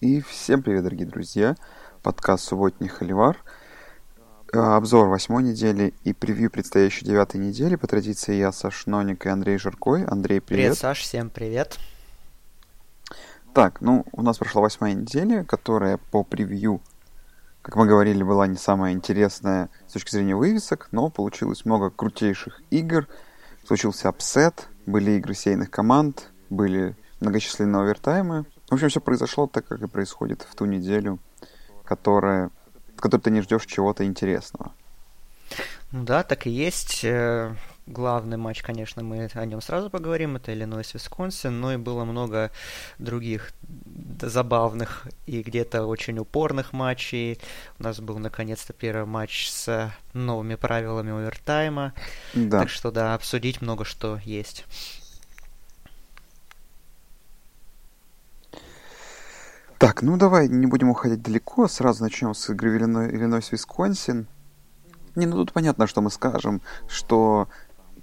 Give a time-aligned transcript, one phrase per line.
[0.00, 1.56] И всем привет, дорогие друзья.
[2.02, 3.38] Подкаст «Субботний Холивар».
[4.52, 7.76] Э, обзор восьмой недели и превью предстоящей девятой недели.
[7.76, 10.04] По традиции я, Саш Ноник и Андрей Жиркой.
[10.04, 10.64] Андрей, привет.
[10.64, 11.78] Привет, Саш, всем привет.
[13.54, 16.82] Так, ну, у нас прошла восьмая неделя, которая по превью,
[17.62, 22.60] как мы говорили, была не самая интересная с точки зрения вывесок, но получилось много крутейших
[22.68, 23.08] игр.
[23.66, 28.44] Случился upset, были игры сеяных команд, были многочисленные овертаймы.
[28.68, 31.18] В общем, все произошло так, как и происходит в ту неделю,
[31.84, 32.50] которая,
[32.96, 34.72] в которой ты не ждешь чего-то интересного.
[35.92, 37.04] Ну да, так и есть.
[37.04, 37.54] Э,
[37.86, 42.50] главный матч, конечно, мы о нем сразу поговорим, это Иллинойс Висконсин, но и было много
[42.98, 43.52] других
[44.20, 47.38] забавных и где-то очень упорных матчей.
[47.78, 51.94] У нас был наконец-то первый матч с новыми правилами овертайма.
[52.34, 52.60] Да.
[52.60, 54.64] Так что да, обсудить много что есть.
[59.78, 64.24] Так, ну давай не будем уходить далеко, сразу начнем с игры Иллинойс-Висконсин.
[65.14, 67.48] Не, ну тут понятно, что мы скажем, что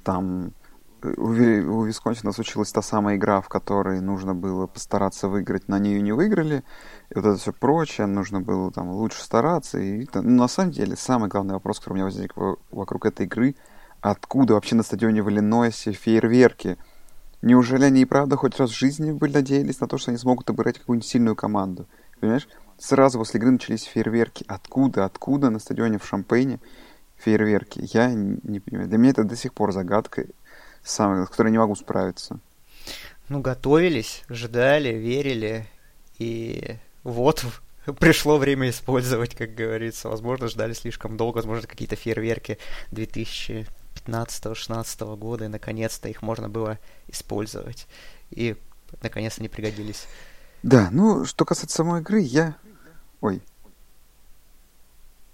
[0.03, 0.53] там
[1.01, 5.79] э, у, у Висконсина случилась та самая игра, в которой нужно было постараться выиграть, на
[5.79, 6.63] нее не выиграли,
[7.09, 9.79] и вот это все прочее, нужно было там лучше стараться.
[9.79, 12.33] И, ну, на самом деле, самый главный вопрос, который у меня возник
[12.69, 13.55] вокруг этой игры,
[13.99, 16.77] откуда вообще на стадионе в Иллинойсе фейерверки–
[17.43, 20.49] Неужели они и правда хоть раз в жизни были надеялись на то, что они смогут
[20.49, 21.89] обыграть какую-нибудь сильную команду?
[22.21, 22.47] Понимаешь?
[22.79, 24.45] Сразу после игры начались фейерверки.
[24.47, 26.61] Откуда, откуда на стадионе в Шампейне
[27.17, 27.81] фейерверки?
[27.91, 28.87] Я не понимаю.
[28.87, 30.25] Для меня это до сих пор загадка,
[30.85, 30.95] с
[31.29, 32.39] которой не могу справиться.
[33.27, 35.67] Ну, готовились, ждали, верили,
[36.19, 37.43] и вот
[37.99, 40.07] пришло время использовать, как говорится.
[40.07, 42.57] Возможно, ждали слишком долго, возможно, какие-то фейерверки
[42.91, 43.67] 2000
[44.05, 47.87] 15-16 года, и наконец-то их можно было использовать.
[48.31, 48.55] И
[49.01, 50.07] наконец-то они пригодились.
[50.61, 52.55] Да, ну, что касается самой игры, я...
[53.21, 53.41] Ой.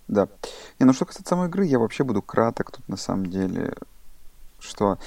[0.08, 0.28] Да.
[0.80, 3.74] Не, ну, что касается самой игры, я вообще буду краток тут на самом деле.
[4.59, 4.97] Что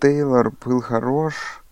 [0.00, 1.62] Тейлор был хорош,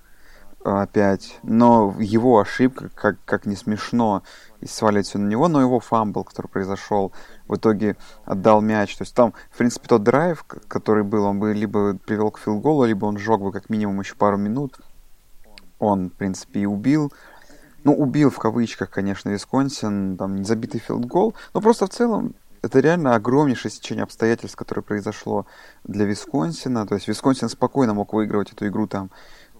[0.66, 1.38] опять.
[1.42, 4.22] Но его ошибка, как, как не смешно,
[4.60, 7.12] и свалить все на него, но его фамбл, который произошел,
[7.46, 8.96] в итоге отдал мяч.
[8.96, 12.84] То есть там, в принципе, тот драйв, который был, он бы либо привел к филдголу,
[12.84, 14.78] либо он сжег бы как минимум еще пару минут.
[15.78, 17.12] Он, в принципе, и убил.
[17.84, 21.34] Ну, убил в кавычках, конечно, Висконсин, там, незабитый филдгол.
[21.54, 25.46] Но просто в целом это реально огромнейшее стечение обстоятельств, которое произошло
[25.84, 26.86] для Висконсина.
[26.86, 29.10] То есть Висконсин спокойно мог выигрывать эту игру там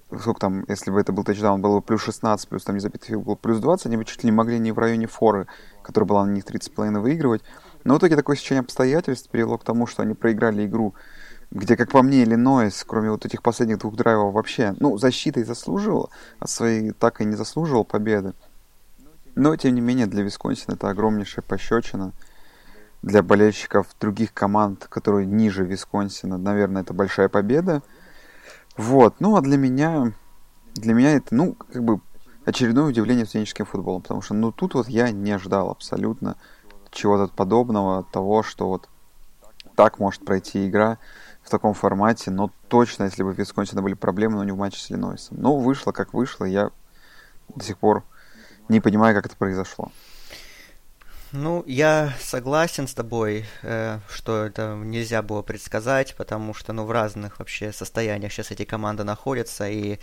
[0.09, 3.37] сколько там, если бы это был тачдаун, было бы плюс 16, плюс там незабитый филдгол
[3.37, 5.47] плюс 20, они бы чуть ли не могли не в районе форы,
[5.83, 7.43] которая была на них 30,5 выигрывать.
[7.85, 10.95] Но в итоге такое сечение обстоятельств привело к тому, что они проиграли игру,
[11.51, 16.11] где, как по мне, Иллинойс, кроме вот этих последних двух драйвов вообще, ну, защитой заслуживал,
[16.39, 18.33] а своей так и не заслуживал победы.
[19.37, 22.13] Но, тем не менее, для Висконсина это огромнейшая пощечина.
[23.03, 27.83] Для болельщиков других команд, которые ниже Висконсина, наверное, это большая победа.
[28.77, 30.13] Вот, ну а для меня,
[30.75, 32.01] для меня это, ну, как бы
[32.45, 36.37] очередное удивление студенческим футболом, потому что, ну, тут вот я не ждал абсолютно
[36.91, 38.89] чего-то подобного, того, что вот
[39.75, 40.99] так может пройти игра
[41.43, 44.81] в таком формате, но точно, если бы в Висконсине были проблемы, но не в матче
[44.81, 45.39] с Иллинойсом.
[45.41, 46.71] Ну, вышло как вышло, я
[47.55, 48.03] до сих пор
[48.69, 49.91] не понимаю, как это произошло.
[51.33, 56.91] Ну, я согласен с тобой, э, что это нельзя было предсказать, потому что, ну, в
[56.91, 59.99] разных вообще состояниях сейчас эти команды находятся, и,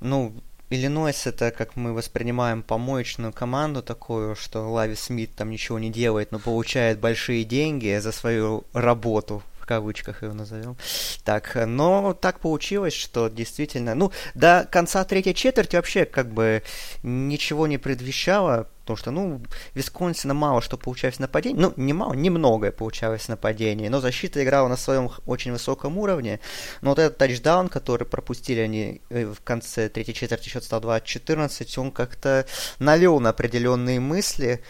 [0.00, 0.34] ну,
[0.70, 6.32] Иллинойс это, как мы воспринимаем, помоечную команду такую, что Лави Смит там ничего не делает,
[6.32, 10.76] но получает большие деньги за свою работу в кавычках его назовем.
[11.24, 16.62] Так, но так получилось, что действительно, ну, до конца третьей четверти вообще как бы
[17.02, 19.40] ничего не предвещало, потому что, ну,
[19.74, 24.44] Висконсина мало что получалось в нападении, ну, не мало, немногое получалось в нападении, но защита
[24.44, 26.40] играла на своем очень высоком уровне,
[26.82, 31.80] но вот этот тачдаун, который пропустили они э, в конце третьей четверти, счет стал 20-14,
[31.80, 32.46] он как-то
[32.78, 34.62] навел на определенные мысли,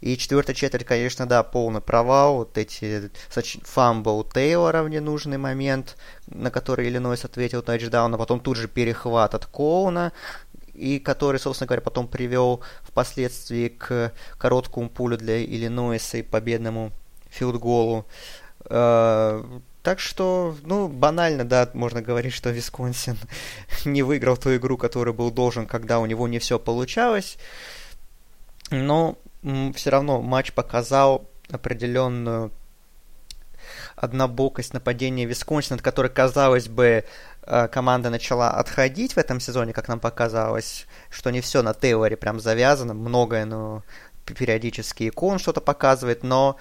[0.00, 2.36] и четвертая четверть, конечно, да, полный провал.
[2.36, 3.10] Вот эти
[3.64, 5.96] фамбл Тейлора в ненужный момент,
[6.28, 10.12] на который Иллинойс ответил тачдаун, а потом тут же перехват от Коуна,
[10.78, 16.92] и который, собственно говоря, потом привел впоследствии к короткому пулю для Иллинойса и победному
[17.30, 18.06] филдголу.
[18.64, 19.44] Э,
[19.82, 23.16] так что, ну, банально, да, можно говорить, что Висконсин
[23.84, 27.38] не выиграл ту игру, которую был должен, когда у него не все получалось.
[28.70, 29.16] Но
[29.74, 32.52] все равно матч показал определенную
[33.96, 37.04] однобокость нападения Висконсина, от которой, казалось бы,
[37.72, 42.40] команда начала отходить в этом сезоне, как нам показалось, что не все на Тейлоре прям
[42.40, 43.82] завязано, многое, ну,
[44.24, 46.56] периодически и Коун что-то показывает, но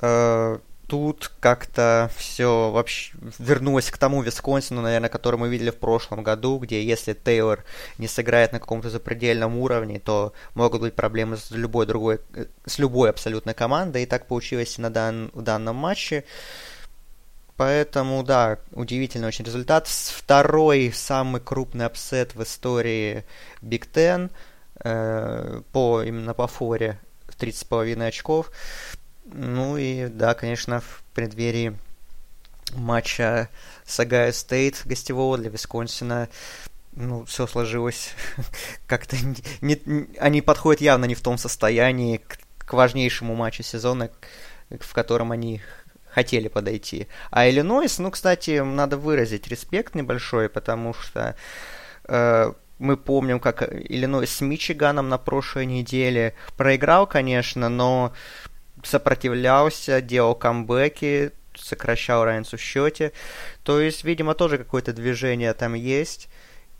[0.00, 6.22] э, тут как-то все вообще вернулось к тому Висконсину, наверное, который мы видели в прошлом
[6.22, 7.64] году, где если Тейлор
[7.98, 12.20] не сыграет на каком-то запредельном уровне, то могут быть проблемы с любой другой,
[12.64, 16.24] с любой абсолютно командой, и так получилось на дан, в данном матче.
[17.56, 19.88] Поэтому, да, удивительный очень результат.
[19.88, 23.24] Второй самый крупный апсет в истории
[23.62, 24.30] Big Ten
[24.84, 28.50] э, по, именно по форе в 30,5 очков.
[29.24, 31.76] Ну и да, конечно, в преддверии
[32.74, 33.48] матча
[33.84, 36.28] с Огайо Стейт гостевого для Висконсина
[36.92, 38.10] ну, все сложилось
[38.86, 39.16] как-то...
[39.60, 44.10] Не, не, они подходят явно не в том состоянии к, к важнейшему матчу сезона,
[44.68, 45.62] в котором они
[46.16, 47.08] хотели подойти.
[47.30, 51.36] А Иллинойс, ну, кстати, надо выразить респект небольшой, потому что
[52.08, 58.14] э, мы помним, как Иллинойс с Мичиганом на прошлой неделе проиграл, конечно, но
[58.82, 63.12] сопротивлялся, делал камбэки, сокращал разницу в счете.
[63.62, 66.28] То есть, видимо, тоже какое-то движение там есть.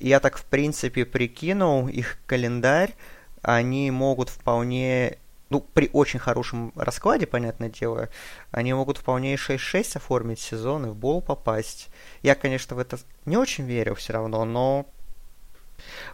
[0.00, 2.94] Я так, в принципе, прикинул их календарь.
[3.43, 8.08] Они могут вполне, ну, при очень хорошем раскладе, понятное дело,
[8.50, 11.88] они могут вполне 6-6 оформить сезон и в бол попасть.
[12.22, 14.87] Я, конечно, в это не очень верю все равно, но,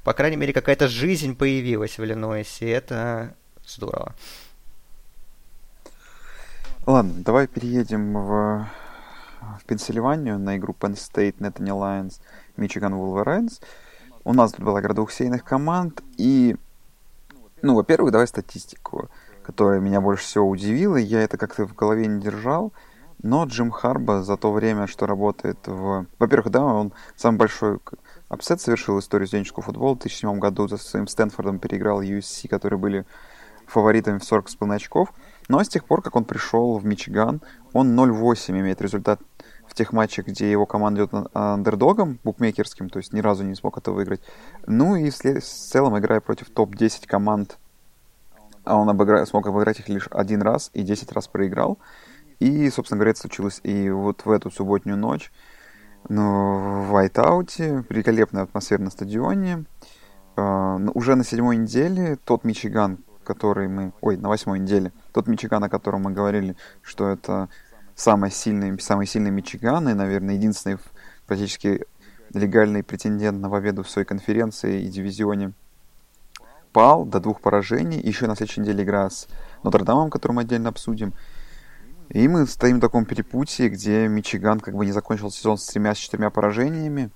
[0.04, 3.34] по крайней мере, какая-то жизнь появилась в Иллинойсе, и это
[3.66, 4.14] здорово.
[6.84, 8.68] Ладно, давай переедем в,
[9.60, 12.20] в Пенсильванию на игру Penn State, Nathaniel Lions,
[12.56, 13.62] Michigan Wolverines.
[14.24, 16.56] У нас тут была игра двух сейных команд, и,
[17.62, 19.08] ну, во-первых, давай статистику,
[19.42, 20.96] которая меня больше всего удивила.
[20.96, 22.72] Я это как-то в голове не держал,
[23.22, 26.06] но Джим Харбо за то время, что работает в...
[26.18, 27.78] Во-первых, да, он самый большой
[28.28, 29.94] апсет совершил историю студенческого футбола.
[29.94, 33.06] В 2007 году за своим Стэнфордом переиграл USC, которые были
[33.66, 35.12] фаворитами в 40 с половиной очков.
[35.48, 37.40] Но с тех пор, как он пришел в Мичиган,
[37.72, 39.20] он 0-8 имеет результат
[39.66, 43.78] в тех матчах, где его команда идет андердогом, букмекерским, то есть ни разу не смог
[43.78, 44.20] это выиграть.
[44.66, 47.58] Ну и в целом, играя против топ-10 команд,
[48.64, 49.24] а он обыгра...
[49.26, 51.78] смог обыграть их лишь один раз и 10 раз проиграл.
[52.38, 55.32] И, собственно говоря, это случилось и вот в эту субботнюю ночь.
[56.08, 59.64] Но в Вайтауте, великолепная атмосфера на стадионе.
[60.34, 63.92] Uh, уже на седьмой неделе тот Мичиган, который мы...
[64.00, 64.90] Ой, на восьмой неделе.
[65.12, 67.50] Тот Мичиган, о котором мы говорили, что это
[67.94, 70.78] самый сильный, самый сильный Мичиган и, наверное, единственный
[71.26, 71.84] практически
[72.32, 75.52] легальный претендент на победу в своей конференции и дивизионе,
[76.72, 78.00] пал до двух поражений.
[78.00, 79.28] Еще на следующей неделе игра с
[79.62, 81.12] Нотр-Дамом, которую мы отдельно обсудим.
[82.08, 86.30] И мы стоим в таком перепутье, где Мичиган как бы не закончил сезон с тремя-четырьмя
[86.30, 87.10] поражениями.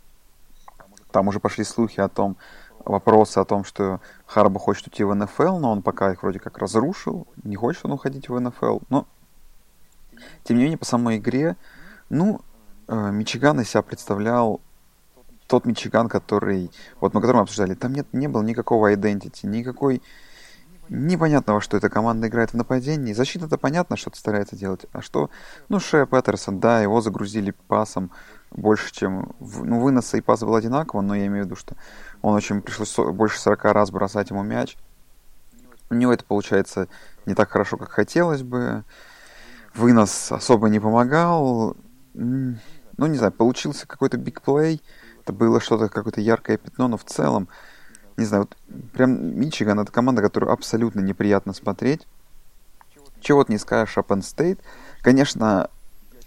[1.11, 2.37] Там уже пошли слухи о том,
[2.85, 6.58] вопросы о том, что Харба хочет уйти в НФЛ, но он пока их вроде как
[6.58, 8.79] разрушил, не хочет он уходить в НФЛ.
[8.88, 9.06] Но,
[10.44, 11.56] тем не менее, по самой игре,
[12.08, 12.41] ну,
[12.88, 14.61] э, Мичиган из себя представлял
[15.46, 16.70] тот Мичиган, который,
[17.00, 20.02] вот мы котором обсуждали, там нет, не было никакого identity, никакой
[20.88, 23.12] непонятного, что эта команда играет в нападении.
[23.12, 24.87] Защита-то понятно, что старается делать.
[24.93, 25.31] А что?
[25.69, 28.10] Ну, Шея Петерсон, да, его загрузили пасом
[28.50, 29.34] больше, чем...
[29.40, 31.75] Ну, выноса и пас был одинаково, но я имею в виду, что
[32.22, 34.76] он очень пришлось больше 40 раз бросать ему мяч.
[35.91, 36.88] У него это получается
[37.26, 38.84] не так хорошо, как хотелось бы.
[39.74, 41.76] Вынос особо не помогал.
[42.15, 42.56] Ну,
[42.98, 44.82] не знаю, получился какой-то бигплей.
[45.26, 47.48] Это было что-то, какое-то яркое пятно, но в целом,
[48.16, 48.56] не знаю, вот
[48.92, 52.06] прям Мичиган это команда, которую абсолютно неприятно смотреть.
[53.20, 54.60] Чего вот не скажешь о Penn State.
[55.02, 55.68] Конечно,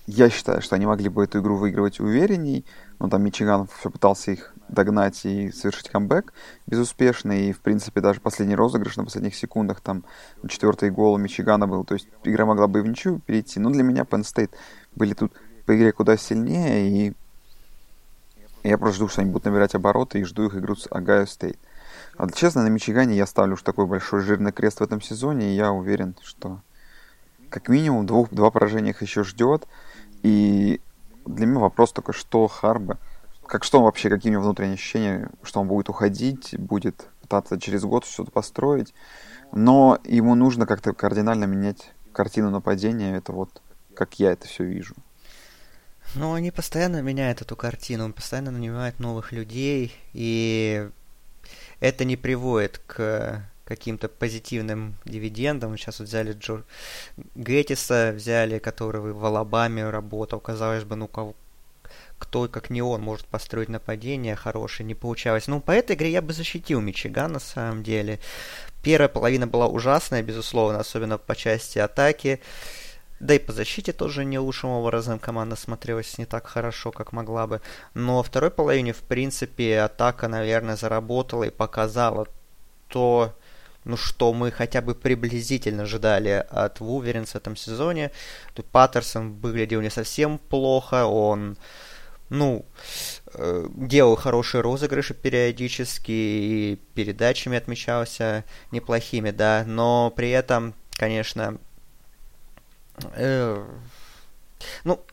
[0.05, 2.65] я считаю, что они могли бы эту игру выигрывать уверенней,
[2.99, 6.33] но там Мичиган все пытался их догнать и совершить камбэк
[6.67, 7.31] безуспешно.
[7.31, 10.03] И, в принципе, даже последний розыгрыш на последних секундах, там,
[10.49, 11.85] четвертый гол у Мичигана был.
[11.85, 13.61] То есть игра могла бы и в ничью перейти.
[13.61, 14.51] Но для меня Penn State
[14.93, 15.31] были тут
[15.65, 16.89] по игре куда сильнее.
[16.89, 17.13] И
[18.63, 21.59] я просто жду, что они будут набирать обороты и жду их игру с Огайо Стейт.
[22.17, 25.55] А честно, на Мичигане я ставлю уж такой большой жирный крест в этом сезоне, и
[25.55, 26.61] я уверен, что
[27.49, 29.67] как минимум двух, два поражения их еще ждет.
[30.21, 30.81] И
[31.25, 32.97] для меня вопрос только, что Харбо,
[33.45, 37.59] как что он вообще, какие у него внутренние ощущения, что он будет уходить, будет пытаться
[37.59, 38.93] через год что-то построить,
[39.51, 43.61] но ему нужно как-то кардинально менять картину нападения, это вот
[43.93, 44.95] как я это все вижу.
[46.15, 50.89] Ну, они постоянно меняют эту картину, постоянно нанимают новых людей, и
[51.79, 55.77] это не приводит к каким-то позитивным дивидендом.
[55.77, 56.63] Сейчас вот взяли Джо
[57.35, 60.39] Геттиса, взяли, который в Алабаме работал.
[60.39, 61.35] Казалось бы, ну кого,
[62.17, 65.47] кто, как не он, может построить нападение хорошее, не получалось.
[65.47, 68.19] Ну, по этой игре я бы защитил Мичиган, на самом деле.
[68.81, 72.41] Первая половина была ужасная, безусловно, особенно по части атаки.
[73.19, 77.47] Да и по защите тоже не лучшим образом команда смотрелась не так хорошо, как могла
[77.47, 77.61] бы.
[77.93, 82.27] Но во второй половине, в принципе, атака, наверное, заработала и показала
[82.87, 83.35] то,
[83.83, 88.11] ну, что мы хотя бы приблизительно ожидали от Вуверенс в этом сезоне.
[88.53, 91.57] Тут Паттерсон выглядел не совсем плохо, он
[92.29, 92.65] ну,
[93.33, 101.57] э, делал хорошие розыгрыши периодически и передачами отмечался неплохими, да, но при этом, конечно,
[103.15, 103.65] э,
[104.83, 105.03] ну,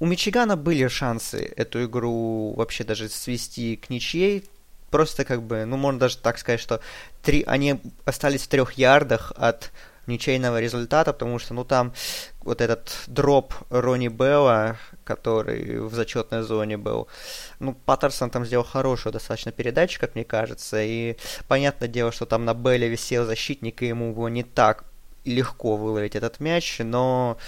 [0.00, 4.48] у Мичигана были шансы эту игру вообще даже свести к ничьей,
[4.90, 6.80] просто как бы, ну, можно даже так сказать, что
[7.22, 9.72] три, они остались в трех ярдах от
[10.06, 11.92] ничейного результата, потому что, ну, там
[12.40, 17.08] вот этот дроп Ронни Белла, который в зачетной зоне был,
[17.58, 21.16] ну, Паттерсон там сделал хорошую достаточно передачу, как мне кажется, и
[21.46, 24.84] понятное дело, что там на Белле висел защитник, и ему было не так
[25.28, 27.38] легко выловить этот мяч, но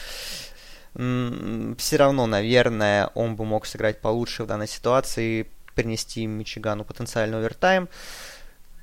[0.94, 7.88] все равно, наверное, он бы мог сыграть получше в данной ситуации, принести Мичигану потенциальный овертайм.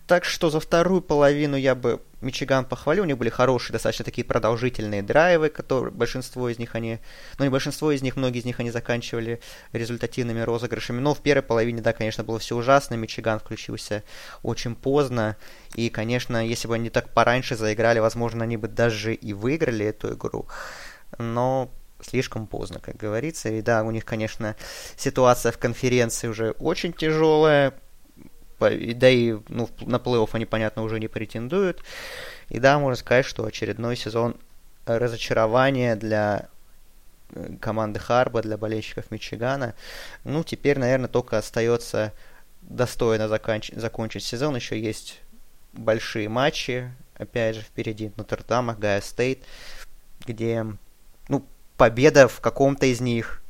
[0.08, 3.04] Так что за вторую половину я бы Мичиган похвалил.
[3.04, 7.00] У них были хорошие, достаточно такие продолжительные драйвы, которые большинство из них они...
[7.38, 9.40] Ну, не большинство из них, многие из них они заканчивали
[9.72, 11.00] результативными розыгрышами.
[11.00, 12.96] Но в первой половине, да, конечно, было все ужасно.
[12.96, 14.04] Мичиган включился
[14.42, 15.38] очень поздно.
[15.76, 20.14] И, конечно, если бы они так пораньше заиграли, возможно, они бы даже и выиграли эту
[20.16, 20.48] игру.
[21.20, 21.72] Но
[22.02, 23.50] слишком поздно, как говорится.
[23.50, 24.56] И да, у них, конечно,
[24.96, 27.74] ситуация в конференции уже очень тяжелая
[28.60, 31.84] да и ну, на плей-офф они, понятно, уже не претендуют.
[32.50, 34.36] И да, можно сказать, что очередной сезон
[34.86, 36.48] разочарования для
[37.32, 39.76] э, команды Харба, для болельщиков Мичигана.
[40.24, 42.14] Ну, теперь, наверное, только остается
[42.62, 44.56] достойно заканч- закончить сезон.
[44.56, 45.22] Еще есть
[45.74, 49.44] большие матчи, опять же, впереди Нотр-Дама, Гайя Стейт,
[50.26, 50.66] где,
[51.28, 51.46] ну,
[51.76, 53.42] победа в каком-то из них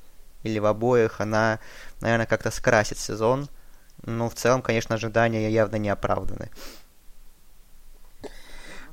[0.43, 1.59] или в обоих, она,
[2.01, 3.49] наверное, как-то скрасит сезон.
[4.04, 6.50] Ну, в целом, конечно, ожидания явно не оправданы.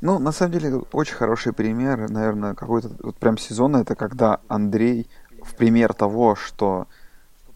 [0.01, 5.09] Ну, на самом деле, очень хороший пример, наверное, какой-то вот прям сезона, это когда Андрей
[5.43, 6.87] в пример того, что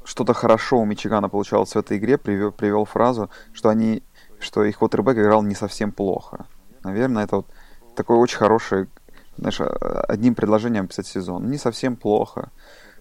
[0.04, 4.02] что-то хорошо у Мичигана получалось в этой игре, привел, привел фразу, что они,
[4.40, 6.46] что их квотербек играл не совсем плохо.
[6.84, 7.46] Наверное, это вот
[7.94, 8.88] такой очень хороший,
[9.36, 11.50] знаешь, одним предложением писать сезон.
[11.50, 12.50] Не совсем плохо.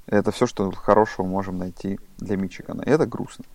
[0.08, 2.82] Это все, что хорошего можем найти для Мичигана.
[2.82, 3.46] И это грустно.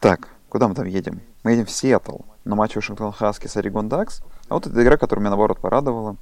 [0.00, 1.20] Так, куда мы там едем?
[1.42, 4.22] Мы едем в Сиэтл на матч Вашингтон Хаски с Орегон Дакс.
[4.48, 6.16] А вот эта игра, которая меня наоборот порадовала.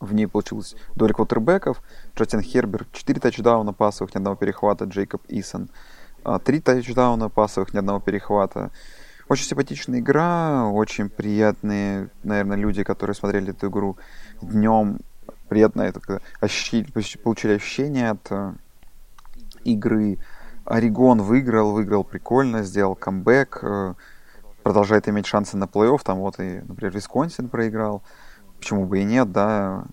[0.00, 1.82] В ней получилось доля квотербеков.
[2.16, 4.86] Джастин Херберт, 4 тачдауна пасовых, ни одного перехвата.
[4.86, 5.68] Джейкоб Исон,
[6.24, 8.70] 3 тачдауна пасовых, ни одного перехвата.
[9.28, 13.98] Очень симпатичная игра, очень приятные, наверное, люди, которые смотрели эту игру
[14.40, 15.00] днем.
[15.48, 16.00] Приятно это,
[16.40, 18.54] получили ощущение от э,
[19.64, 20.18] игры.
[20.70, 23.94] Орегон выиграл, выиграл прикольно, сделал камбэк, э,
[24.62, 28.02] продолжает иметь шансы на плей-офф, там вот и, например, Висконсин проиграл,
[28.56, 29.84] почему бы и нет, да,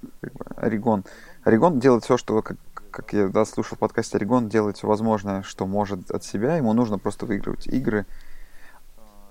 [0.55, 1.03] Орегон.
[1.43, 2.57] Орегон делает все, что, как,
[2.91, 6.73] как я да, слушал в подкасте, Орегон делает все возможное, что может от себя, ему
[6.73, 8.05] нужно просто выигрывать игры.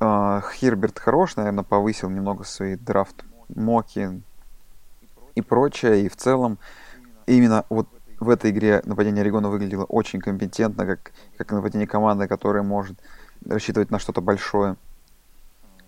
[0.00, 3.24] А, Хирберт хорош, наверное, повысил немного свои драфт
[3.54, 4.20] моки
[5.36, 6.58] и прочее, и в целом
[7.26, 7.86] именно вот
[8.18, 12.98] в этой игре нападение Орегона выглядело очень компетентно, как, как нападение команды, которая может
[13.44, 14.76] рассчитывать на что-то большое.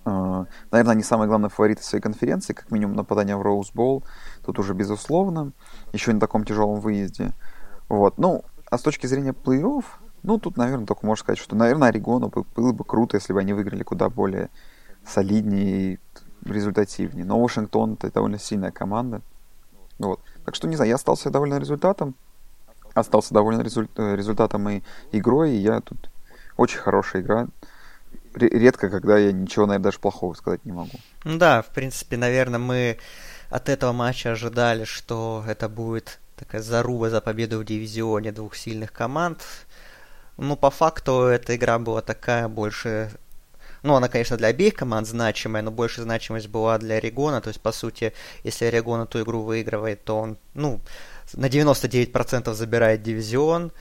[0.05, 4.05] Uh, наверное, они самые главные фавориты своей конференции, как минимум нападание в Роуз Боул.
[4.45, 5.53] Тут уже безусловно.
[5.93, 7.33] Еще на таком тяжелом выезде.
[7.89, 8.17] Вот.
[8.17, 9.85] Ну, а с точки зрения плей-офф,
[10.23, 13.53] ну, тут, наверное, только можно сказать, что, наверное, Орегону было бы круто, если бы они
[13.53, 14.49] выиграли куда более
[15.07, 15.99] солиднее и
[16.45, 17.25] результативнее.
[17.25, 19.21] Но Вашингтон это довольно сильная команда.
[19.99, 20.21] Вот.
[20.45, 22.15] Так что, не знаю, я остался доволен результатом.
[22.95, 26.11] Остался доволен результ, э, результатом и игрой, и я тут
[26.57, 27.49] очень хорошая игра.
[28.35, 30.99] Редко, когда я ничего, наверное, даже плохого сказать не могу.
[31.25, 32.99] Ну да, в принципе, наверное, мы
[33.51, 38.93] от этого матча ожидали, что это будет такая заруба за победу в дивизионе двух сильных
[38.93, 39.43] команд.
[40.37, 43.11] Ну, по факту, эта игра была такая больше
[43.89, 47.41] ну, она, конечно, для обеих команд значимая, но больше значимость была для Орегона.
[47.41, 48.13] То есть, по сути,
[48.45, 50.81] если Орегон эту игру выигрывает, то он, ну,
[51.33, 53.73] на 99% забирает дивизион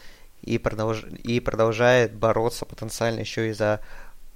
[0.43, 1.03] и, продолж...
[1.23, 3.81] и продолжает бороться потенциально еще и за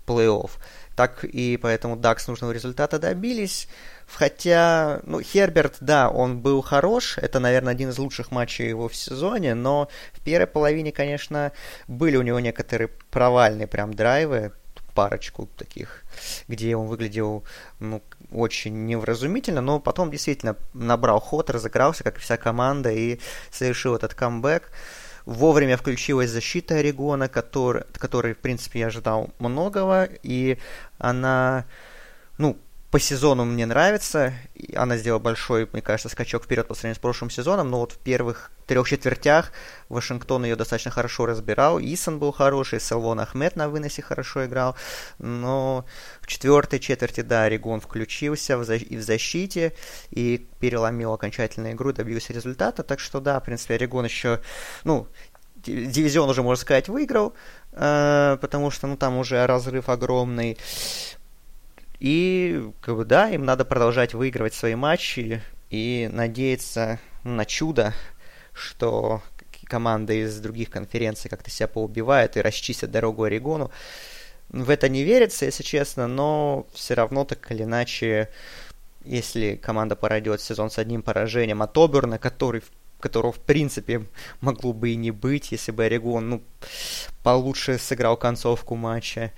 [0.06, 0.52] плей-офф.
[0.98, 3.70] Так и поэтому Дакс нужного результата добились.
[4.08, 8.96] Хотя, ну, Херберт, да, он был хорош, это, наверное, один из лучших матчей его в
[8.96, 11.54] сезоне, но в первой половине, конечно,
[11.88, 14.52] были у него некоторые провальные прям драйвы,
[14.94, 16.04] парочку таких,
[16.48, 17.44] где он выглядел
[17.80, 23.20] ну, очень невразумительно, но потом действительно набрал ход, разыгрался, как вся команда, и
[23.52, 24.72] совершил этот камбэк.
[25.26, 30.58] Вовремя включилась защита Орегона, который, который, в принципе, я ожидал многого, и
[30.98, 31.66] она,
[32.38, 32.58] ну,
[32.92, 34.34] по сезону мне нравится.
[34.76, 37.98] Она сделала большой, мне кажется, скачок вперед по сравнению с прошлым сезоном, но вот в
[37.98, 39.54] первых трех четвертях
[39.88, 41.80] Вашингтон ее достаточно хорошо разбирал.
[41.80, 44.76] Исон был хороший, Салвон Ахмед на выносе хорошо играл,
[45.20, 45.86] но
[46.20, 49.74] в четвертой четверти, да, Орегон включился в, и в защите
[50.10, 54.42] и переломил окончательную игру, добился результата, так что да, в принципе, Орегон еще,
[54.84, 55.08] ну,
[55.64, 57.34] дивизион уже, можно сказать, выиграл,
[57.72, 60.58] э, потому что, ну, там уже разрыв огромный.
[62.02, 65.40] И, как бы, да, им надо продолжать выигрывать свои матчи
[65.70, 67.94] и надеяться на чудо,
[68.54, 69.22] что
[69.66, 73.70] команды из других конференций как-то себя поубивают и расчистят дорогу Орегону.
[74.50, 78.30] В это не верится, если честно, но все равно так или иначе,
[79.06, 82.64] если команда пройдет сезон с одним поражением от Оберна, который
[83.00, 84.06] которого в принципе
[84.42, 86.44] могло бы и не быть, если бы Орегон ну,
[87.24, 89.32] получше сыграл концовку матча,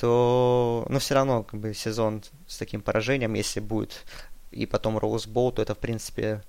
[0.00, 4.04] то, ну, все равно, как бы, сезон с таким поражением, если будет
[4.50, 6.42] и потом Роузбол, то это, в принципе,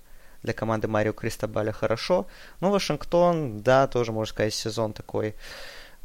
[0.44, 2.28] для команды Марио Кристобаля хорошо.
[2.60, 5.36] Ну, Вашингтон, да, тоже, можно сказать, сезон такой.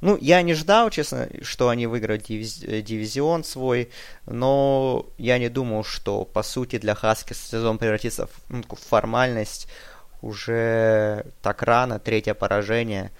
[0.00, 2.58] Ну, я не ждал, честно, что они выиграют дивиз...
[2.58, 3.90] дивизион свой,
[4.26, 9.66] но я не думал, что, по сути, для Хаски сезон превратится в, ну, в формальность
[10.22, 13.10] уже так рано, третье поражение.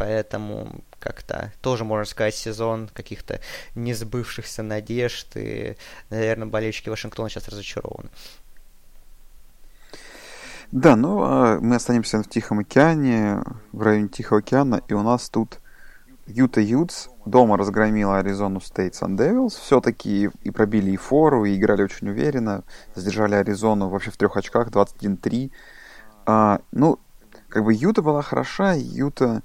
[0.00, 3.38] Поэтому как-то тоже, можно сказать, сезон каких-то
[3.74, 5.76] несбывшихся надежд, и,
[6.08, 8.08] наверное, болельщики Вашингтона сейчас разочарованы.
[10.72, 13.42] Да, ну а мы останемся в Тихом океане,
[13.72, 15.58] в районе Тихого океана, и у нас тут
[16.26, 19.54] Юта Ютс дома разгромила Аризону Стейт Сан Девилс.
[19.54, 22.64] Все-таки и пробили и фору, и играли очень уверенно.
[22.94, 25.50] Задержали Аризону вообще в трех очках, 21-3.
[26.24, 26.98] А, ну,
[27.50, 29.42] как бы Юта была хороша, Юта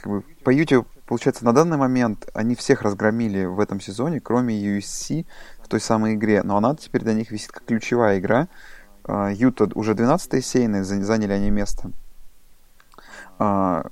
[0.00, 4.58] как бы по Юте, получается, на данный момент они всех разгромили в этом сезоне, кроме
[4.58, 5.26] USC
[5.62, 6.42] в той самой игре.
[6.42, 8.48] Но она теперь для них висит как ключевая игра.
[9.06, 11.90] Юта уже 12-й сейны, заняли они место.
[13.38, 13.84] А,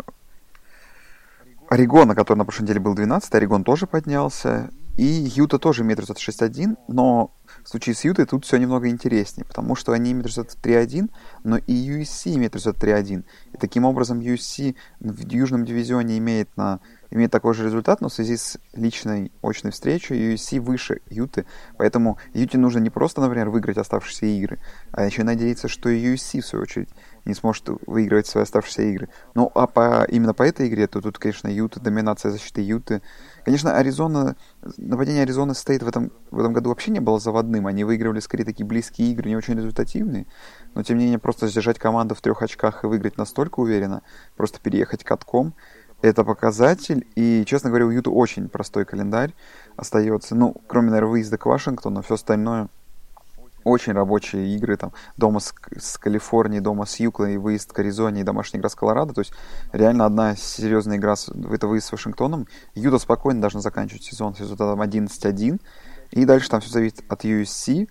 [1.68, 4.70] Орегон, который на прошлой неделе был 12 Орегон тоже поднялся.
[4.98, 7.32] И Юта тоже имеет результат 6-1, но
[7.62, 11.08] в случае с Ютой тут все немного интереснее, потому что они имеют результат 3-1,
[11.44, 13.24] но и USC имеет результат 3-1.
[13.52, 16.80] И таким образом USC в Южном дивизионе имеет, на,
[17.10, 21.46] имеет такой же результат, но в связи с личной очной встречей USC выше Юты.
[21.76, 24.58] Поэтому Юте нужно не просто, например, выиграть оставшиеся игры,
[24.92, 26.88] а еще надеяться, что и в свою очередь,
[27.24, 29.08] не сможет выигрывать свои оставшиеся игры.
[29.34, 33.02] Ну, а по, именно по этой игре, то тут, конечно, Юта, доминация защиты Юты.
[33.44, 34.36] Конечно, Аризона,
[34.76, 37.66] нападение Аризоны стоит в этом, в этом году вообще не было заводным.
[37.66, 40.26] Они выигрывали, скорее, такие близкие игры, не очень результативные.
[40.74, 44.02] Но, тем не менее, просто сдержать команду в трех очках и выиграть настолько уверенно,
[44.36, 45.54] просто переехать катком,
[46.02, 47.06] это показатель.
[47.14, 49.34] И, честно говоря, у Юта очень простой календарь
[49.76, 50.34] остается.
[50.34, 52.68] Ну, кроме, наверное, выезда к Вашингтону, все остальное.
[53.64, 58.24] Очень рабочие игры, там, дома с, с Калифорнией, дома с Юклой, выезд к Аризоне и
[58.24, 59.32] домашняя игра с Колорадо, то есть
[59.72, 64.34] реально одна серьезная игра, с, это выезд с Вашингтоном, Юта спокойно должна заканчивать сезон.
[64.34, 65.60] С результатом 11-1,
[66.12, 67.88] и дальше там все зависит от USC,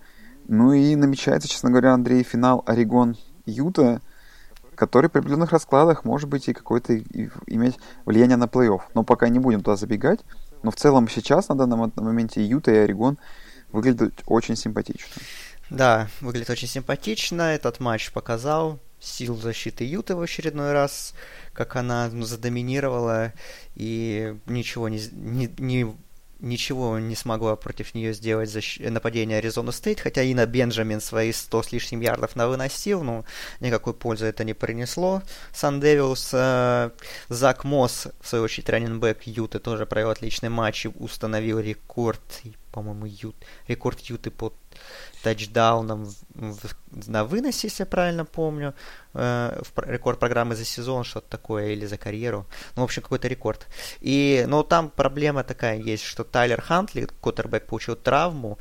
[0.47, 4.01] ну и намечается, честно говоря, Андрей, финал Орегон-Юта,
[4.77, 6.97] который при определенных раскладах может быть и какое-то
[7.47, 8.81] иметь влияние на плей-офф.
[8.93, 10.19] Но пока не будем туда забегать.
[10.63, 13.17] Но в целом сейчас, на данном моменте, Юта и Орегон
[13.71, 15.07] выглядят очень симпатично.
[15.69, 17.41] Да, выглядит очень симпатично.
[17.41, 21.13] Этот матч показал силу защиты Юты в очередной раз,
[21.53, 23.33] как она ну, задоминировала
[23.75, 25.95] и ничего не, не, не
[26.39, 28.79] ничего не смогла против нее сделать защ...
[28.79, 33.25] нападение Аризона Стейт, хотя и на Бенджамин свои 100 с лишним ярдов на выносил, но
[33.59, 35.21] никакой пользы это не принесло.
[35.53, 36.91] Сан Девилс, э,
[37.29, 42.21] Зак Мосс, в свою очередь, раненбэк Юты, тоже провел отличный матч и установил рекорд,
[42.77, 43.35] по-моему, Ют,
[43.67, 44.53] рекорд Юты по
[45.23, 48.75] тачдауном в, на выносе, если я правильно помню,
[49.15, 52.45] э, в рекорд программы за сезон, что-то такое, или за карьеру.
[52.75, 53.67] Ну, в общем, какой-то рекорд.
[53.99, 58.59] И, но там проблема такая есть, что Тайлер Хантли, Коттербек, получил травму,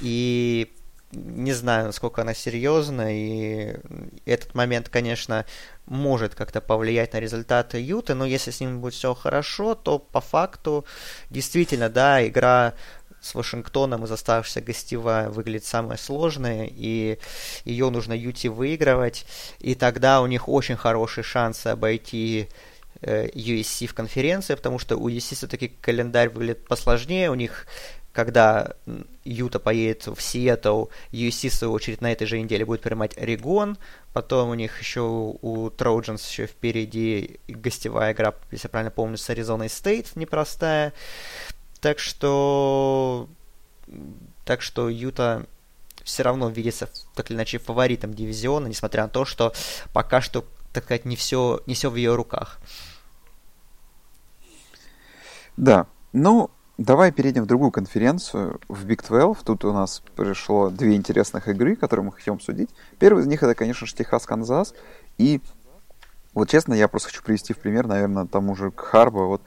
[0.00, 0.72] и
[1.12, 3.74] не знаю, насколько она серьезна, и
[4.26, 5.44] этот момент, конечно,
[5.86, 10.20] может как-то повлиять на результаты Юты, но если с ним будет все хорошо, то по
[10.20, 10.84] факту
[11.30, 12.74] действительно, да, игра
[13.20, 17.18] с Вашингтоном из оставшихся гостевая выглядит самая сложная, и
[17.64, 19.26] ее нужно Юти выигрывать,
[19.58, 22.48] и тогда у них очень хорошие шансы обойти
[23.02, 27.66] USC э, в конференции, потому что у USC все-таки календарь выглядит посложнее, у них
[28.12, 28.72] когда
[29.24, 33.78] Юта поедет в Сиэтл, USC, в свою очередь, на этой же неделе будет принимать Орегон,
[34.12, 39.30] потом у них еще у Троджанс еще впереди гостевая игра, если я правильно помню, с
[39.30, 40.92] Аризоной Стейт непростая.
[41.80, 43.28] Так что...
[44.44, 45.46] Так что Юта
[46.04, 49.52] все равно видится так или иначе фаворитом дивизиона, несмотря на то, что
[49.92, 52.58] пока что, так сказать, не все, не все в ее руках.
[55.56, 59.44] Да, ну, давай перейдем в другую конференцию, в Big 12.
[59.44, 62.70] Тут у нас прошло две интересных игры, которые мы хотим обсудить.
[62.98, 64.74] Первый из них это, конечно же, Техас-Канзас.
[65.18, 65.40] И
[66.32, 69.26] вот честно, я просто хочу привести в пример, наверное, тому же Харбо.
[69.26, 69.42] Вот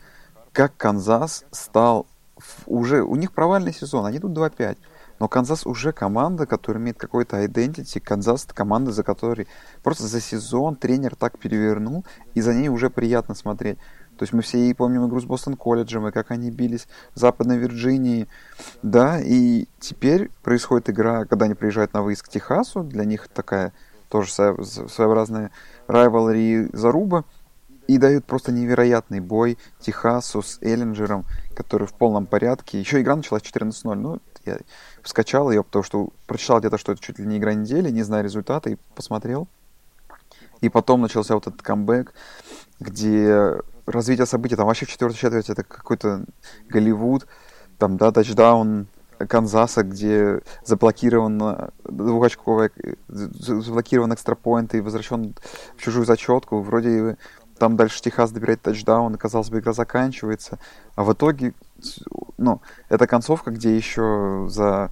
[0.51, 2.05] как Канзас стал
[2.65, 3.03] уже...
[3.03, 4.77] У них провальный сезон, они тут 2-5.
[5.19, 7.99] Но Канзас уже команда, которая имеет какой-то identity.
[7.99, 9.47] Канзас это команда, за которой
[9.83, 12.03] просто за сезон тренер так перевернул,
[12.33, 13.77] и за ней уже приятно смотреть.
[14.17, 17.19] То есть мы все и помним игру с Бостон колледжем, и как они бились в
[17.19, 18.27] Западной Вирджинии.
[18.81, 22.83] Да, и теперь происходит игра, когда они приезжают на выезд к Техасу.
[22.83, 23.73] Для них такая
[24.09, 25.51] тоже своеобразная
[25.87, 27.23] rivalry заруба.
[27.87, 32.79] И дают просто невероятный бой Техасу с Эллинджером, который в полном порядке.
[32.79, 33.95] Еще игра началась 14-0.
[33.95, 34.57] Ну, я
[35.03, 38.23] скачал ее, потому что прочитал где-то, что это чуть ли не игра недели, не знаю
[38.23, 39.47] результата, и посмотрел.
[40.61, 42.13] И потом начался вот этот камбэк,
[42.79, 46.25] где развитие событий, там вообще в четвертой четверти это какой-то
[46.69, 47.27] Голливуд,
[47.77, 48.87] там, да, тачдаун
[49.27, 52.71] Канзаса, где заблокирован двухочковый,
[53.07, 55.35] заблокирован экстрапоинт и возвращен
[55.77, 56.61] в чужую зачетку.
[56.61, 57.17] Вроде
[57.57, 60.59] там дальше Техас добирает тачдаун, и, казалось бы, игра заканчивается.
[60.95, 61.53] А в итоге,
[62.37, 64.89] ну, это концовка, где еще за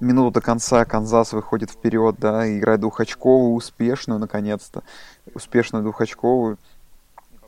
[0.00, 4.82] минуту до конца Канзас выходит вперед, да, играет двухочковую, успешную, наконец-то,
[5.34, 6.58] успешную двухочковую.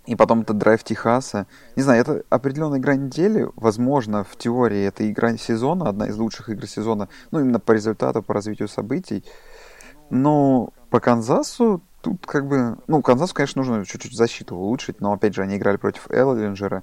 [0.06, 1.46] И потом это драйв Техаса.
[1.76, 3.48] Не знаю, это определенная игра недели.
[3.54, 7.08] Возможно, в теории это игра сезона, одна из лучших игр сезона.
[7.30, 9.24] Ну, именно по результату, по развитию событий.
[10.08, 12.78] Но по Канзасу тут как бы...
[12.86, 16.82] Ну, Канзасу, конечно, нужно чуть-чуть защиту улучшить, но, опять же, они играли против Эллинджера.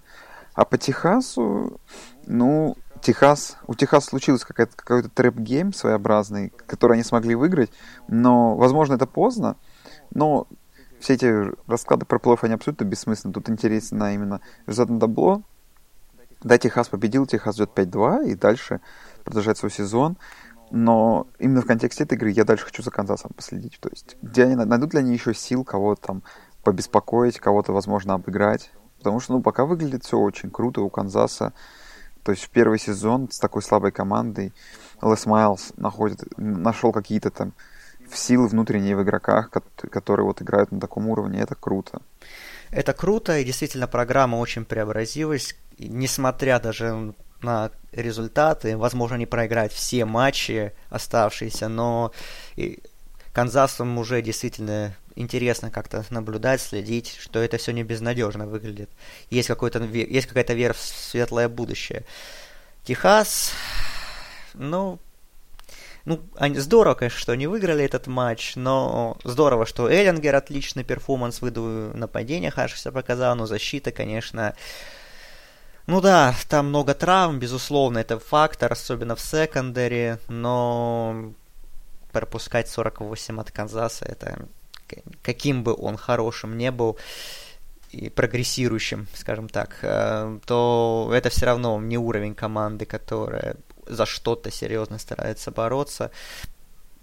[0.53, 1.79] А по Техасу,
[2.25, 7.71] ну, Техас, у Техаса случилось какой-то какой trap game своеобразный, который они смогли выиграть,
[8.07, 9.55] но, возможно, это поздно,
[10.11, 10.47] но
[10.99, 13.33] все эти расклады про плей они абсолютно бессмысленны.
[13.33, 15.43] Тут интересно именно результат на табло.
[16.41, 18.81] Да, Техас победил, Техас идет 5-2 и дальше
[19.23, 20.17] продолжает свой сезон.
[20.69, 23.77] Но именно в контексте этой игры я дальше хочу за Канзасом последить.
[23.79, 26.23] То есть, где они найдут ли они еще сил кого-то там
[26.63, 28.71] побеспокоить, кого-то, возможно, обыграть.
[28.97, 31.53] Потому что, ну, пока выглядит все очень круто у Канзаса.
[32.23, 34.53] То есть в первый сезон с такой слабой командой
[35.01, 37.53] Лес Майлз находит, нашел какие-то там
[38.13, 42.01] силы внутренние в игроках, которые вот играют на таком уровне, это круто.
[42.69, 50.05] Это круто, и действительно программа очень преобразилась, несмотря даже на результаты, возможно, не проиграть все
[50.05, 52.11] матчи оставшиеся, но
[53.33, 58.89] Канзасом уже действительно интересно как-то наблюдать, следить, что это все не безнадежно выглядит.
[59.29, 62.03] Есть, какой-то, есть какая-то вера в светлое будущее.
[62.83, 63.51] Техас,
[64.53, 64.99] ну,
[66.05, 66.21] ну,
[66.55, 72.51] здорово, конечно, что они выиграли этот матч, но здорово, что Эллинджер отличный перформанс выдал, нападение
[72.51, 74.55] себя показал, но защита, конечно...
[75.87, 81.31] Ну да, там много травм, безусловно, это фактор, особенно в secondary, но
[82.11, 84.47] пропускать 48 от Канзаса, это
[85.21, 86.97] каким бы он хорошим не был,
[87.91, 94.51] и прогрессирующим, скажем так, э, то это все равно не уровень команды, которая за что-то
[94.51, 96.11] серьезно старается бороться.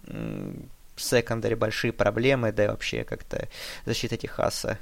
[0.03, 3.49] В секондаре большие проблемы, да и вообще как-то
[3.87, 4.79] защита Техаса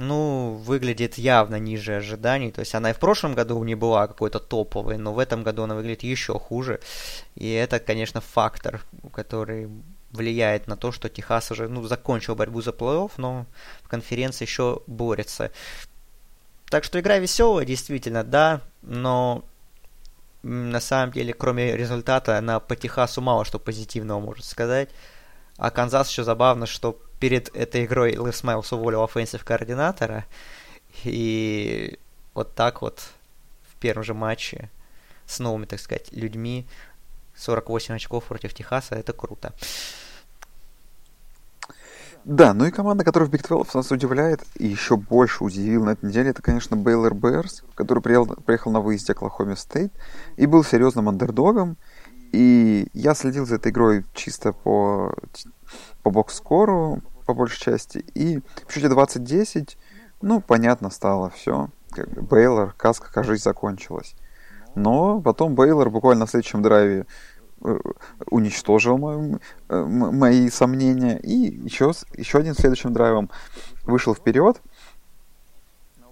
[0.00, 2.50] ну, выглядит явно ниже ожиданий.
[2.50, 5.64] То есть она и в прошлом году не была какой-то топовой, но в этом году
[5.64, 6.80] она выглядит еще хуже.
[7.34, 8.82] И это, конечно, фактор,
[9.12, 9.68] который
[10.10, 13.46] влияет на то, что Техас уже ну, закончил борьбу за плей-офф, но
[13.82, 15.52] в конференции еще борется.
[16.70, 19.44] Так что игра веселая, действительно, да, но
[20.42, 24.88] на самом деле, кроме результата, она по Техасу мало что позитивного может сказать.
[25.60, 30.24] А Канзас еще забавно, что перед этой игрой Лес Майлс уволил offensive координатора.
[31.04, 31.98] И
[32.32, 33.02] вот так вот
[33.70, 34.70] в первом же матче
[35.26, 36.66] с новыми, так сказать, людьми
[37.36, 39.52] 48 очков против Техаса, это круто.
[42.24, 45.90] Да, ну и команда, которая в Big 12 нас удивляет и еще больше удивила на
[45.90, 49.92] этой неделе, это, конечно, Бейлор Берс, который приехал, приехал на выезде Оклахоме Стейт
[50.36, 51.76] и был серьезным андердогом.
[52.32, 55.14] И я следил за этой игрой чисто по,
[56.02, 58.04] по бокс-скору, по большей части.
[58.14, 59.76] И в счете 20-10,
[60.22, 61.68] ну, понятно стало все.
[61.96, 64.14] Бейлора сказка, кажется, закончилась.
[64.74, 67.06] Но потом Бейлор буквально на следующем драйве
[67.64, 67.78] э,
[68.26, 69.38] уничтожил мои,
[69.68, 71.18] э, мои сомнения.
[71.18, 73.28] И еще, еще один следующим драйвом
[73.84, 74.60] вышел вперед.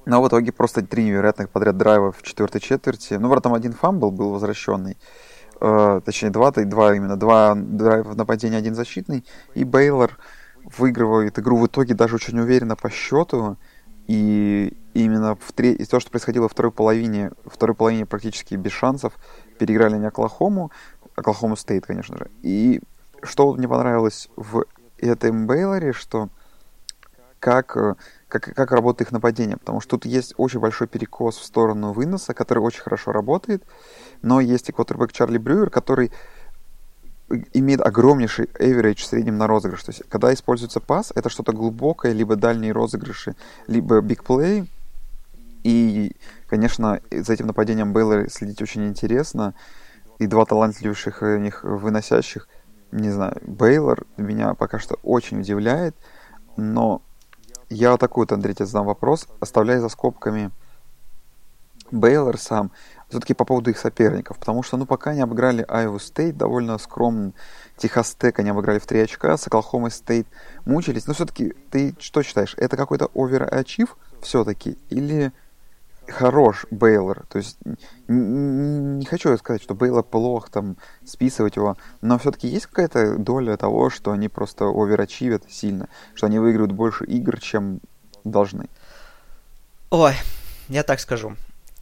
[0.05, 3.15] Но в итоге просто три невероятных подряд драйва в четвертой четверти.
[3.15, 4.97] Ну, правда, там один fumble был возвращенный.
[5.61, 9.25] Э, точнее, два, два именно, два драйва в нападении, один защитный.
[9.55, 10.19] И Бейлор
[10.77, 13.57] выигрывает игру в итоге даже очень уверенно по счету.
[14.07, 15.73] И именно в тре...
[15.73, 19.13] и то, что происходило во второй половине, второй половине практически без шансов,
[19.59, 20.71] переиграли не Оклахому,
[21.15, 22.31] Оклахому Стейт, конечно же.
[22.43, 22.81] И
[23.23, 24.65] что мне понравилось в
[24.99, 26.29] этом Бейлоре, что
[27.39, 27.77] как,
[28.29, 32.35] как, как работает их нападение, потому что тут есть очень большой перекос в сторону выноса,
[32.35, 33.63] который очень хорошо работает,
[34.23, 36.13] но есть и квотербек Чарли Брюер, который
[37.53, 39.85] имеет огромнейший average в среднем на розыгрыш.
[39.85, 43.35] То есть, когда используется пас, это что-то глубокое, либо дальние розыгрыши,
[43.67, 44.67] либо play.
[45.63, 46.17] И,
[46.49, 49.55] конечно, за этим нападением Бейлора следить очень интересно.
[50.19, 52.49] И два талантливейших у них выносящих,
[52.91, 55.95] не знаю, Бейлор меня пока что очень удивляет.
[56.57, 57.03] Но
[57.69, 60.51] я вот, Андрей, тебе задам вопрос, оставляя за скобками
[61.91, 62.71] Бейлор сам
[63.09, 67.33] все-таки по поводу их соперников, потому что, ну, пока они обыграли Iowa State довольно скромно,
[67.77, 70.27] Техас Тек они обыграли в 3 очка, с Оклахома Стейт
[70.65, 75.33] мучились, но все-таки ты что считаешь, это какой-то оверачив все-таки или
[76.07, 77.25] хорош Бейлор?
[77.29, 77.59] То есть
[78.09, 83.91] не хочу сказать, что Бейлор плох, там, списывать его, но все-таки есть какая-то доля того,
[83.91, 87.81] что они просто оверачивят сильно, что они выигрывают больше игр, чем
[88.25, 88.69] должны?
[89.91, 90.15] Ой,
[90.69, 91.35] я так скажу.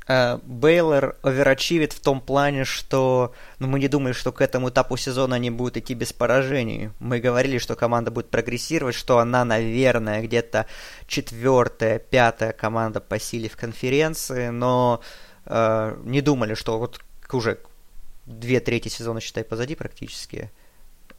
[0.08, 4.96] Э, Бейлор оверачивит в том плане, что ну, мы не думали, что к этому этапу
[4.96, 6.90] сезона они будут идти без поражений.
[7.00, 10.66] Мы говорили, что команда будет прогрессировать, что она, наверное, где-то
[11.08, 15.00] четвертая, пятая команда по силе в конференции, но
[15.44, 17.00] э, не думали, что вот
[17.32, 17.58] уже
[18.26, 20.52] две трети сезона, считай, позади практически.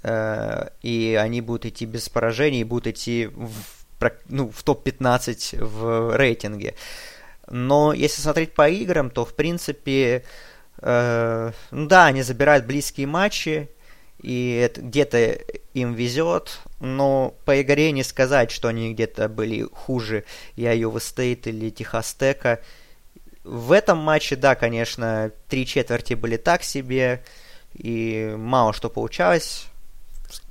[0.04, 6.16] Э, и они будут идти без поражений, и будут идти в, ну, в топ-15 в
[6.16, 6.74] рейтинге.
[7.50, 10.24] Но если смотреть по играм, то в принципе,
[10.80, 13.70] э, ну да, они забирают близкие матчи,
[14.22, 15.38] и где-то
[15.74, 20.24] им везет, но по игре не сказать, что они где-то были хуже
[20.56, 22.60] и Айова Стейт или Техас Тека.
[23.44, 27.24] В этом матче, да, конечно, три четверти были так себе,
[27.74, 29.68] и мало что получалось,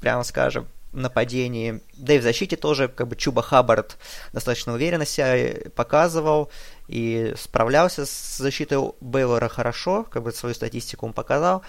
[0.00, 1.80] прямо скажем нападении.
[1.96, 3.98] Да и в защите тоже, как бы Чуба Хаббард
[4.32, 6.50] достаточно уверенно себя показывал
[6.88, 11.62] и справлялся с защитой Бейлора хорошо, как бы свою статистику он показал.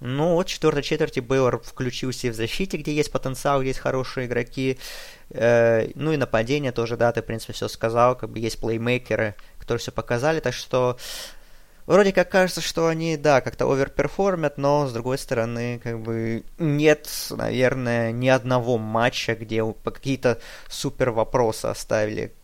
[0.00, 3.78] Ну, вот в четвертой четверти Бейлор включился и в защите, где есть потенциал, где есть
[3.78, 4.78] хорошие игроки.
[5.30, 9.36] Э, ну и нападение тоже, да, ты, в принципе, все сказал, как бы есть плеймейкеры,
[9.58, 10.98] которые все показали, так что
[11.86, 17.08] Вроде как кажется, что они, да, как-то оверперформят, но, с другой стороны, как бы нет,
[17.30, 22.34] наверное, ни одного матча, где какие-то супер вопросы оставили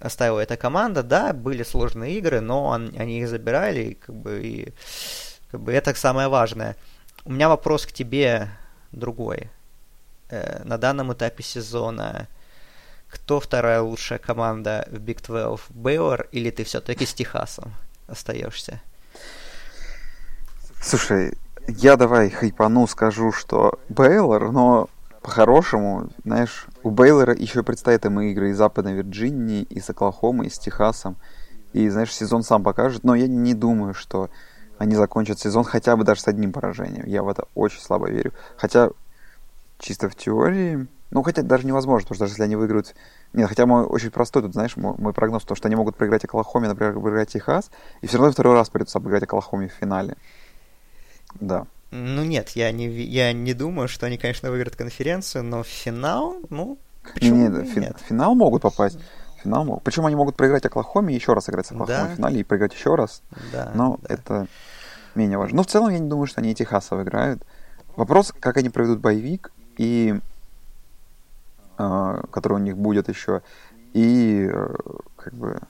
[0.00, 1.02] оставила эта команда.
[1.02, 4.72] Да, были сложные игры, но он, они их забирали, и, как бы, и,
[5.50, 6.76] как бы это самое важное.
[7.24, 8.48] У меня вопрос к тебе
[8.92, 9.50] другой.
[10.30, 12.28] Э, на данном этапе сезона
[13.08, 15.70] кто вторая лучшая команда в Big 12?
[15.70, 17.72] Бейлор или ты все-таки с Техасом?
[18.06, 18.80] остаешься?
[20.80, 21.34] Слушай,
[21.66, 24.88] я давай хайпану скажу, что Бейлор, но
[25.24, 31.16] по-хорошему, знаешь, у Бейлора еще предстоят им игры из Западной Вирджинии, из Оклахомы, из Техасом.
[31.72, 34.28] И, знаешь, сезон сам покажет, но я не думаю, что
[34.76, 37.06] они закончат сезон хотя бы даже с одним поражением.
[37.06, 38.34] Я в это очень слабо верю.
[38.58, 38.90] Хотя,
[39.78, 42.94] чисто в теории, ну, хотя даже невозможно, потому что даже если они выиграют
[43.32, 46.24] нет, хотя мой очень простой тут, знаешь, мой, мой прогноз, то, что они могут проиграть
[46.26, 47.70] Оклахоме, например, обыграть Техас,
[48.02, 50.18] и все равно второй раз придется обыграть Оклахоме в финале.
[51.40, 51.66] Да.
[51.96, 56.76] Ну нет, я не, я не думаю, что они, конечно, выиграют конференцию, но финал, ну,
[57.14, 57.96] почему не, нет, фи- нет?
[58.08, 58.98] финал могут попасть.
[59.42, 59.84] Финал могут.
[59.84, 62.12] Причем они могут проиграть Оклахоме и еще раз играть с Оклахомой да.
[62.12, 63.22] в финале и проиграть еще раз.
[63.52, 64.14] Да, но да.
[64.14, 64.46] это
[65.14, 65.58] менее важно.
[65.58, 67.42] Но в целом я не думаю, что они и Техаса выиграют.
[67.94, 70.18] Вопрос, как они проведут боевик и
[71.76, 73.42] а, который у них будет еще,
[73.92, 74.74] и э,
[75.16, 75.60] как бы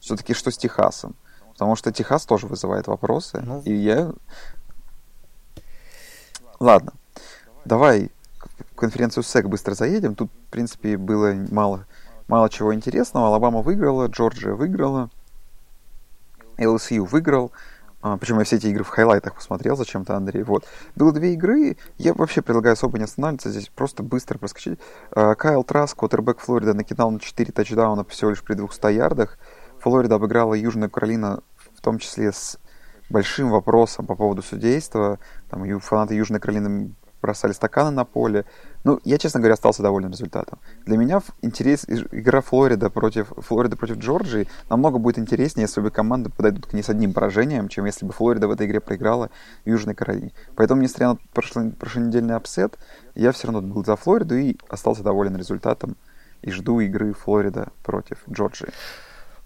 [0.00, 1.14] все-таки что с Техасом.
[1.52, 3.40] Потому что Техас тоже вызывает вопросы.
[3.40, 4.12] Ну, и я...
[6.60, 6.92] Ладно,
[7.64, 8.10] давай
[8.72, 10.14] в конференцию СЭК быстро заедем.
[10.14, 11.86] Тут, в принципе, было мало,
[12.28, 13.28] мало чего интересного.
[13.28, 15.10] Алабама выиграла, Джорджия выиграла,
[16.58, 17.52] ЛСЮ выиграл.
[18.02, 20.42] А, причем я все эти игры в хайлайтах посмотрел зачем-то, Андрей.
[20.42, 20.66] Вот.
[20.94, 21.78] Было две игры.
[21.96, 24.78] Я вообще предлагаю особо не останавливаться здесь, просто быстро проскочить.
[25.10, 29.38] А, Кайл Траск, квотербек Флорида, накидал на 4 тачдауна всего лишь при 200 ярдах.
[29.80, 31.42] Флорида обыграла Южную Каролину,
[31.74, 32.58] в том числе с
[33.10, 35.18] большим вопросом по поводу судейства.
[35.50, 36.92] Там фанаты Южной Каролины
[37.24, 38.44] бросали стаканы на поле.
[38.84, 40.58] Ну, я, честно говоря, остался доволен результатом.
[40.84, 46.28] Для меня интерес, игра Флорида против, Флорида против Джорджии намного будет интереснее, если бы команды
[46.28, 49.30] подойдут к ней с одним поражением, чем если бы Флорида в этой игре проиграла
[49.64, 50.32] Южной Каролине.
[50.54, 52.78] Поэтому, несмотря на прошлый, прошлонедельный upset,
[53.14, 55.96] я все равно был за Флориду и остался доволен результатом.
[56.42, 58.68] И жду игры Флорида против Джорджии.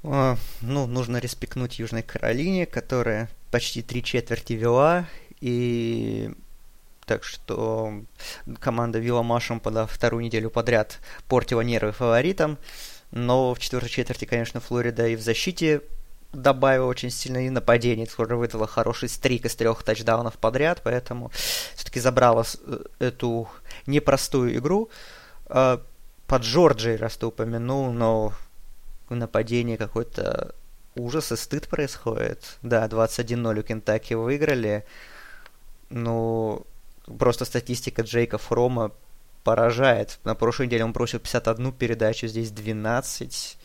[0.03, 5.07] О, ну, нужно респектнуть Южной Каролине, которая почти три четверти вела,
[5.41, 6.31] и
[7.07, 8.03] так что
[8.61, 12.59] команда Вилла Машем под вторую неделю подряд портила нервы фаворитам.
[13.11, 15.81] Но в четвертой четверти, конечно, Флорида и в защите
[16.33, 21.31] добавила очень сильно, и нападение тоже выдала хороший стрик из трех тачдаунов подряд, поэтому
[21.75, 23.49] все-таки забрала э, эту
[23.87, 24.91] непростую игру.
[25.47, 25.81] А,
[26.27, 28.35] под Джорджией, раз ты упомянул, но
[29.09, 30.55] в нападении какой-то
[30.99, 32.59] ужас и стыд происходит.
[32.63, 34.85] Да, 21-0 у Кентаки выиграли.
[35.91, 36.67] Ну,
[37.19, 38.93] просто статистика Джейка Фрома
[39.45, 40.19] поражает.
[40.25, 43.58] На прошлой неделе он бросил 51 передачу, здесь 12.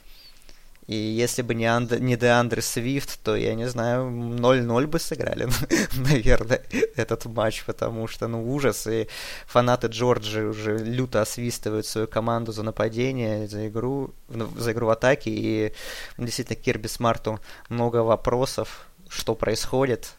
[0.88, 2.00] И если бы не, Анд...
[2.00, 5.48] не Деандре Свифт, то, я не знаю, 0-0 бы сыграли,
[5.96, 6.62] наверное,
[6.96, 8.86] этот матч, потому что, ну, ужас.
[8.88, 9.08] И
[9.46, 14.14] фанаты Джорджи уже люто освистывают свою команду за нападение, за игру,
[14.58, 15.32] за игру в атаке.
[15.32, 15.74] И
[16.18, 20.16] действительно, Кирби Смарту много вопросов, что происходит.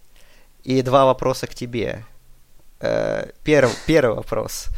[0.63, 2.07] И два вопроса к тебе.
[2.81, 4.69] Э, первый, первый вопрос.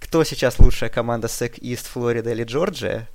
[0.00, 3.06] Кто сейчас лучшая команда SEC East, Флорида или Джорджия?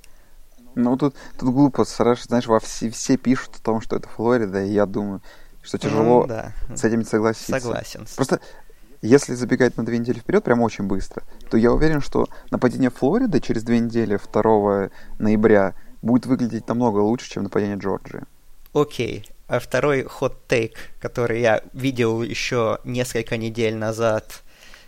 [0.76, 4.72] Ну, тут, тут глупо, знаешь, во все, все пишут о том, что это Флорида, и
[4.72, 5.22] я думаю,
[5.62, 6.52] что тяжело mm, да.
[6.76, 7.58] с этим согласиться.
[7.58, 8.06] Согласен.
[8.14, 8.40] Просто
[9.00, 13.40] если забегать на две недели вперед, прям очень быстро, то я уверен, что нападение Флориды
[13.40, 18.24] через две недели, 2 ноября, будет выглядеть намного лучше, чем нападение Джорджии.
[18.74, 19.26] Окей.
[19.48, 24.42] А второй хот-тейк, который я видел еще несколько недель назад,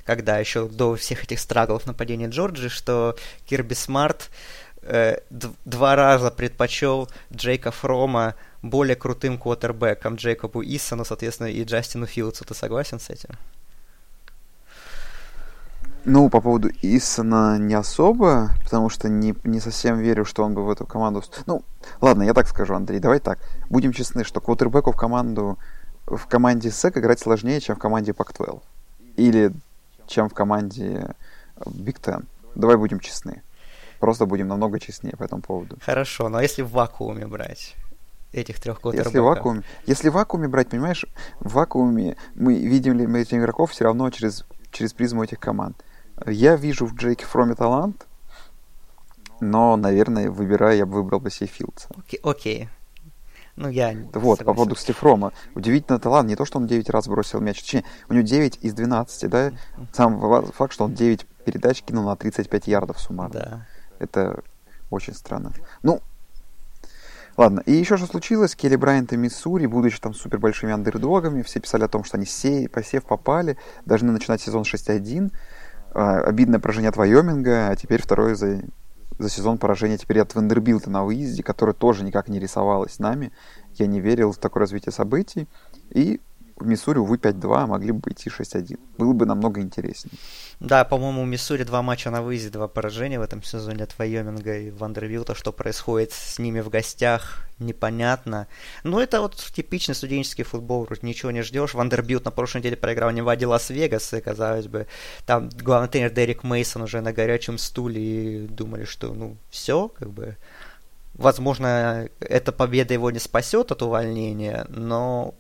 [0.05, 4.31] когда еще до всех этих страглов нападения Джорджи, что Кирби Смарт
[4.83, 5.19] э,
[5.65, 12.45] два раза предпочел Джейка Фрома более крутым квотербеком Джейкобу Иссону, соответственно, и Джастину Филдсу.
[12.45, 13.31] Ты согласен с этим?
[16.05, 20.65] Ну, по поводу Иссона не особо, потому что не, не совсем верю, что он бы
[20.65, 21.23] в эту команду...
[21.47, 21.63] Ну,
[22.01, 23.39] ладно, я так скажу, Андрей, давай так.
[23.69, 25.59] Будем честны, что квотербеку в команду
[26.17, 28.63] в команде SEC играть сложнее, чем в команде Pac-12.
[29.17, 29.53] Или
[30.07, 31.15] чем в команде
[31.57, 32.25] Big Ten.
[32.55, 33.43] Давай будем честны.
[33.99, 35.77] Просто будем намного честнее по этому поводу.
[35.85, 37.75] Хорошо, но если в вакууме брать
[38.33, 39.13] этих трех квотербеков?
[39.13, 41.07] Если в вакууме, если в вакууме брать, понимаешь,
[41.41, 45.83] в вакууме мы видим ли мы этих игроков все равно через, через призму этих команд.
[46.27, 48.07] Я вижу в Джейке Фроме талант,
[49.41, 51.89] но, наверное, выбирая, я бы выбрал бы Сейфилдса.
[51.97, 52.69] Окей, окей.
[53.57, 55.33] Ну, я Вот, по поводу Стефрома.
[55.57, 56.29] Удивительно талант.
[56.29, 57.61] Не то, что он 9 раз бросил мяч.
[57.61, 59.53] Точнее, у него 9 из 12, да?
[59.93, 60.21] Сам
[60.53, 63.41] факт, что он 9 передач кинул на 35 ярдов суммарно.
[63.41, 63.67] Да.
[63.99, 64.43] Это
[64.91, 65.53] очень странно.
[65.83, 66.01] Ну,
[67.37, 71.61] Ладно, и еще что случилось, Келли Брайант и Миссури, будучи там супер большими андердогами, все
[71.61, 73.57] писали о том, что они сей, посев попали,
[73.87, 75.33] должны начинать сезон 6-1.
[75.93, 78.63] А, обидное поражение от Вайоминга, а теперь второе за,
[79.21, 83.31] за сезон поражение теперь от Вандербилта на выезде, которое тоже никак не рисовалось нами.
[83.75, 85.47] Я не верил в такое развитие событий.
[85.91, 86.21] И
[86.61, 88.79] Миссури, увы, 5-2, могли бы идти 6-1.
[88.99, 90.13] Было бы намного интереснее.
[90.61, 94.59] Да, по-моему, у Миссури два матча на выезде, два поражения в этом сезоне от Вайоминга
[94.59, 95.35] и Вандервилта.
[95.35, 98.49] Что происходит с ними в гостях, непонятно.
[98.83, 101.75] Но это вот типичный студенческий футбол, вроде ничего не ждешь.
[101.75, 104.87] Вандербилт на прошлой неделе проиграл Неваде Лас-Вегас, и, казалось бы,
[105.27, 110.11] там главный тренер Дерек Мейсон уже на горячем стуле, и думали, что, ну, все, как
[110.11, 110.37] бы...
[111.15, 115.35] Возможно, эта победа его не спасет от увольнения, но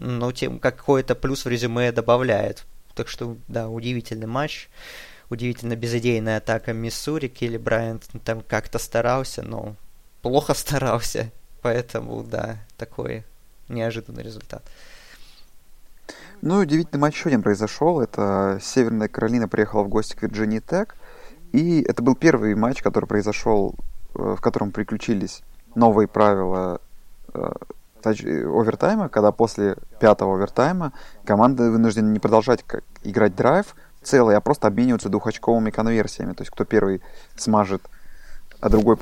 [0.00, 2.64] но тем какой-то плюс в резюме добавляет.
[2.94, 4.68] Так что, да, удивительный матч.
[5.28, 7.28] Удивительно безыдейная атака Миссури.
[7.28, 9.76] Келли Брайант там как-то старался, но
[10.22, 11.30] плохо старался.
[11.62, 13.24] Поэтому, да, такой
[13.68, 14.62] неожиданный результат.
[16.40, 18.00] Ну, удивительный матч еще один произошел.
[18.00, 20.96] Это Северная Каролина приехала в гости к Вирджинии Тек.
[21.52, 23.74] И это был первый матч, который произошел,
[24.14, 25.42] э, в котором приключились
[25.74, 26.80] новые правила
[27.34, 27.52] э,
[28.00, 28.24] тач...
[28.24, 30.92] овертайма, когда после пятого овертайма
[31.24, 32.84] команда вынуждена не продолжать как...
[33.02, 36.32] играть драйв целый, а просто обмениваться двухочковыми конверсиями.
[36.32, 37.02] То есть кто первый
[37.36, 37.82] смажет,
[38.60, 38.96] а другой,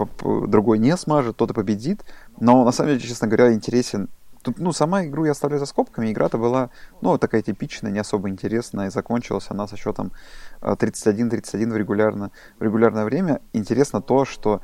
[0.49, 2.05] другой не смажет, тот и победит.
[2.41, 4.09] Но на самом деле, честно говоря, интересен
[4.43, 6.13] Тут, ну, сама игру я оставлю за скобками.
[6.13, 6.71] Игра-то была,
[7.01, 8.87] ну, такая типичная, не особо интересная.
[8.87, 10.13] И закончилась она со счетом
[10.61, 13.41] 31-31 в, регулярно, в регулярное время.
[13.53, 14.63] Интересно то, что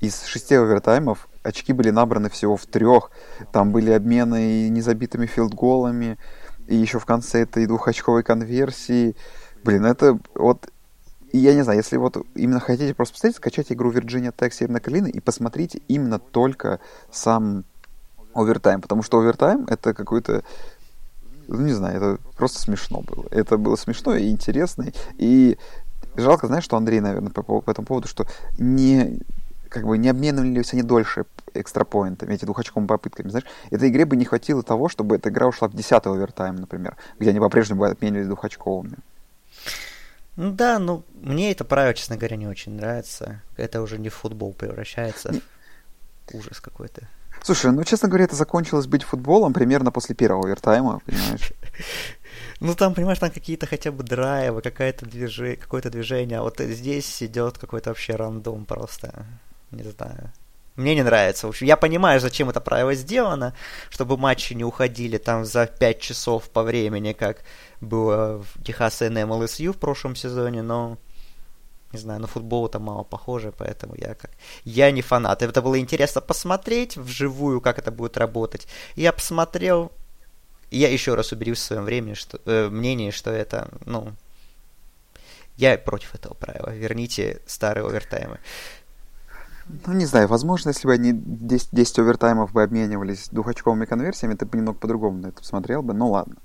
[0.00, 3.10] из шести овертаймов очки были набраны всего в трех.
[3.52, 6.18] Там были обмены и незабитыми филдголами,
[6.66, 9.16] и еще в конце этой двухочковой конверсии.
[9.64, 10.70] Блин, это вот...
[11.32, 15.06] Я не знаю, если вот именно хотите просто посмотреть, скачайте игру Virginia Tech Северная Каролина
[15.06, 16.80] и посмотрите именно только
[17.12, 17.64] сам
[18.34, 20.42] овертайм, потому что овертайм это какой-то
[21.50, 23.26] ну, не знаю, это просто смешно было.
[23.30, 24.86] Это было смешно и интересно.
[25.18, 25.58] И
[26.16, 28.26] жалко, знаешь, что Андрей, наверное, по, по этому поводу, что
[28.58, 29.20] не,
[29.70, 33.46] как бы не обменивались они дольше экстрапоинтами, эти двухочковыми попытками, знаешь.
[33.70, 37.30] Этой игре бы не хватило того, чтобы эта игра ушла в 10 овертайм, например, где
[37.30, 38.98] они по-прежнему обменивались двухочковыми.
[40.36, 43.42] Ну да, ну мне это правило, честно говоря, не очень нравится.
[43.56, 45.34] Это уже не в футбол превращается.
[46.32, 47.08] Ужас какой-то.
[47.42, 51.52] Слушай, ну, честно говоря, это закончилось быть футболом примерно после первого овертайма, понимаешь?
[52.60, 57.22] Ну, там, понимаешь, там какие-то хотя бы драйвы, какое-то движение, какое-то движение, а вот здесь
[57.22, 59.24] идет какой-то вообще рандом просто,
[59.70, 60.32] не знаю.
[60.76, 61.46] Мне не нравится.
[61.46, 63.54] В общем, я понимаю, зачем это правило сделано,
[63.90, 67.42] чтобы матчи не уходили там за 5 часов по времени, как
[67.80, 70.96] было в Техас НМ ЛСЮ в прошлом сезоне, но
[71.92, 74.30] не знаю, на футбол это мало похоже, поэтому я как...
[74.64, 75.42] Я не фанат.
[75.42, 78.68] Это было интересно посмотреть вживую, как это будет работать.
[78.94, 79.90] Я посмотрел,
[80.70, 84.12] я еще раз убедился в своем времени, что, э, мнении, что это, ну...
[85.56, 86.70] Я против этого правила.
[86.70, 88.38] Верните старые овертаймы.
[89.86, 94.46] Ну, не знаю, возможно, если бы они 10, 10 овертаймов бы обменивались двухочковыми конверсиями, ты
[94.46, 95.94] бы немного по-другому на это посмотрел бы.
[95.94, 96.36] Ну, ладно.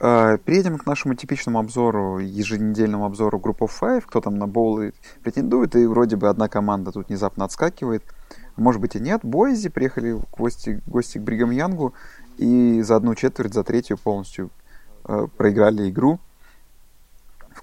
[0.00, 4.92] А, перейдем к нашему типичному обзору, еженедельному обзору группы 5, кто там на боулы
[5.22, 8.02] претендует, и вроде бы одна команда тут внезапно отскакивает.
[8.56, 9.20] Может быть и нет.
[9.22, 11.94] Бойзи приехали в гости, гости к Бригам Янгу
[12.38, 14.50] и за одну четверть, за третью полностью
[15.06, 16.20] э, проиграли игру.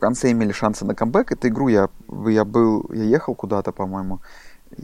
[0.02, 1.32] Конце имели шансы на камбэк.
[1.32, 1.88] Эту игру я,
[2.28, 4.20] я был, я ехал куда-то, по-моему,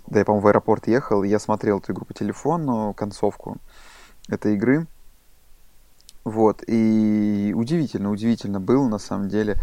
[0.05, 3.57] да, я, по-моему, в аэропорт ехал, я смотрел эту игру по телефону, концовку
[4.29, 4.85] этой игры.
[6.23, 9.55] Вот, и удивительно, удивительно было, на самом деле,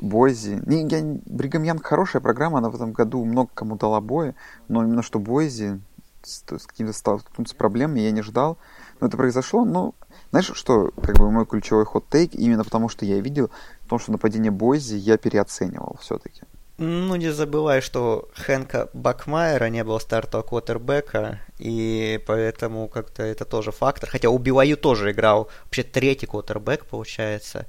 [0.00, 0.62] Бойзи.
[0.66, 4.36] Не, я, Бригам Янг хорошая программа, она в этом году много кому дала боя,
[4.68, 5.80] но именно что Бойзи
[6.22, 8.58] с, с какими-то столкнуться проблемами я не ждал.
[9.00, 9.94] Но это произошло, ну,
[10.30, 13.50] знаешь, что, как бы мой ключевой ход-тейк, именно потому что я видел,
[13.90, 16.42] потому что нападение Бойзи я переоценивал все-таки.
[16.78, 23.72] Ну, не забывай, что Хэнка Бакмайера не было стартового квотербека, и поэтому как-то это тоже
[23.72, 24.08] фактор.
[24.08, 27.66] Хотя у Билаю тоже играл вообще третий квотербек, получается.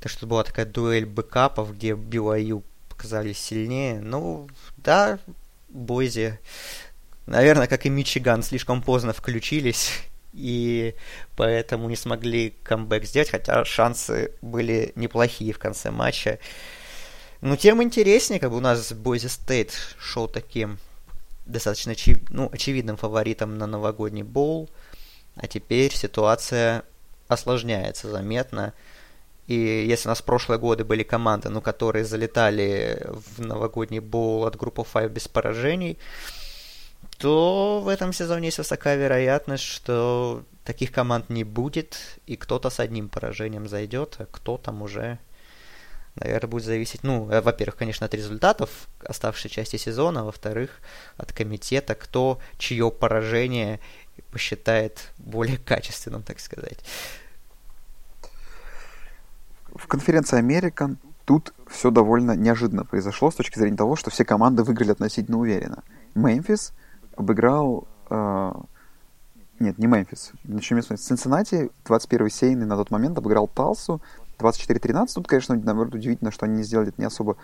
[0.00, 4.00] Так что была такая дуэль бэкапов, где BYU показались сильнее.
[4.00, 5.20] Ну, да,
[5.68, 6.40] Бойзи,
[7.26, 9.92] наверное, как и Мичиган, слишком поздно включились,
[10.34, 10.94] и
[11.36, 16.38] поэтому не смогли камбэк сделать, хотя шансы были неплохие в конце матча.
[17.40, 20.78] Ну, тем интереснее, как бы у нас Бойзи Стейт шел таким
[21.46, 22.18] достаточно очев...
[22.30, 24.70] ну, очевидным фаворитом на новогодний bowl,
[25.36, 26.84] а теперь ситуация
[27.28, 28.72] осложняется заметно.
[29.46, 34.46] И если у нас в прошлые годы были команды, ну, которые залетали в новогодний боул
[34.46, 35.98] от группы 5 без поражений,
[37.18, 42.80] то в этом сезоне есть высокая вероятность, что таких команд не будет, и кто-то с
[42.80, 45.18] одним поражением зайдет, а кто там уже
[46.16, 50.70] наверное, будет зависеть, ну, э, во-первых, конечно, от результатов оставшейся части сезона, во-вторых,
[51.16, 53.80] от комитета, кто чье поражение
[54.30, 56.78] посчитает более качественным, так сказать.
[59.74, 60.94] В конференции Америка
[61.24, 65.82] тут все довольно неожиданно произошло с точки зрения того, что все команды выиграли относительно уверенно.
[66.14, 66.72] Мемфис
[67.16, 67.86] обыграл...
[68.10, 68.52] Э,
[69.60, 70.32] нет, не Мемфис.
[70.42, 74.02] Начнем с Цинциннати, 21-й сейный на тот момент обыграл Талсу
[74.38, 77.36] 24-13, тут, конечно, наоборот, удивительно, что они не сделали это не особо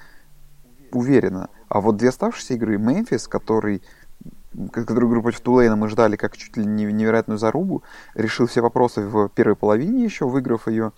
[0.92, 1.48] уверенно.
[1.68, 3.82] А вот две оставшиеся игры, Мемфис, который
[4.72, 9.02] который игру против Тулейна мы ждали как чуть ли не невероятную зарубу, решил все вопросы
[9.02, 10.92] в первой половине еще, выиграв ее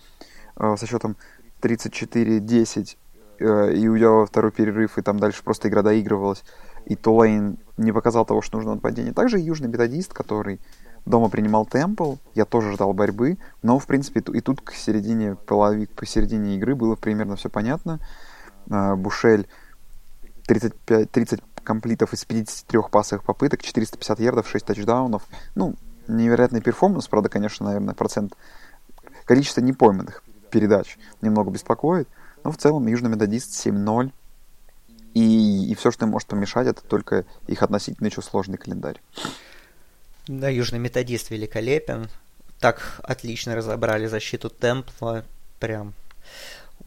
[0.57, 1.17] э, со счетом
[1.61, 2.97] 34-10
[3.41, 6.45] э, и уйдя во второй перерыв, и там дальше просто игра доигрывалась,
[6.87, 9.13] и Тулейн не показал того, что нужно нападение.
[9.13, 10.61] Также южный методист, который
[11.05, 15.91] Дома принимал Темпл, я тоже ждал борьбы, но, в принципе, и тут к середине половик,
[15.91, 17.99] по середине игры было примерно все понятно.
[18.71, 19.49] А, Бушель
[20.47, 25.25] 35, 30 комплитов из 53 пасовых попыток, 450 ярдов, 6 тачдаунов.
[25.55, 25.75] Ну,
[26.07, 28.37] невероятный перформанс, правда, конечно, наверное, процент
[29.25, 32.09] количество непойманных передач немного беспокоит,
[32.45, 34.13] но в целом Южный Методист 7-0,
[35.15, 39.01] и, и все, что им может помешать, это только их относительно еще сложный календарь.
[40.27, 42.09] Да, Южный Методист великолепен.
[42.61, 45.25] Так отлично разобрали защиту Темпла.
[45.59, 45.95] Прям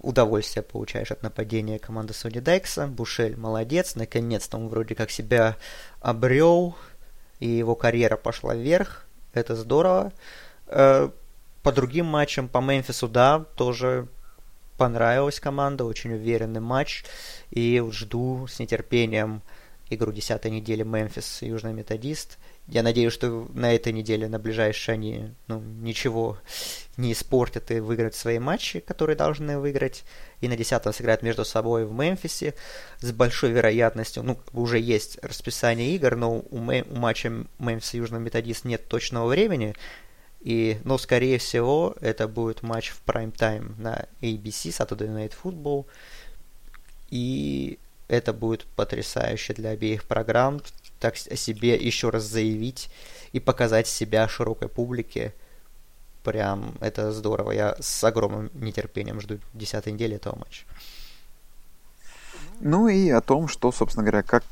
[0.01, 2.87] удовольствие получаешь от нападения команды Сони Дайкса.
[2.87, 5.57] Бушель молодец, наконец-то он вроде как себя
[5.99, 6.75] обрел,
[7.39, 9.05] и его карьера пошла вверх.
[9.33, 10.13] Это здорово.
[10.67, 11.09] Э,
[11.61, 14.07] по другим матчам, по Мемфису, да, тоже
[14.77, 17.05] понравилась команда, очень уверенный матч.
[17.51, 19.41] И жду с нетерпением
[19.89, 22.37] игру 10 недели Мемфис Южный Методист.
[22.67, 26.39] Я надеюсь, что на этой неделе, на ближайшие они ну, ничего
[26.97, 30.03] не испортят и выиграют свои матчи, которые должны выиграть.
[30.41, 32.55] И на 10 сыграют между собой в Мемфисе
[32.99, 34.23] с большой вероятностью.
[34.23, 39.27] Ну, уже есть расписание игр, но у, Мэм, у матча Мемфиса Южного Методист нет точного
[39.27, 39.75] времени.
[40.45, 45.87] И, но, скорее всего, это будет матч в прайм-тайм на ABC, Saturday Night Football.
[47.09, 50.61] И это будет потрясающе для обеих программ
[50.99, 52.91] так о себе еще раз заявить
[53.33, 55.33] и показать себя широкой публике.
[56.23, 57.51] Прям это здорово.
[57.51, 60.63] Я с огромным нетерпением жду 10 недели этого матча.
[62.59, 64.43] Ну и о том, что, собственно говоря, как,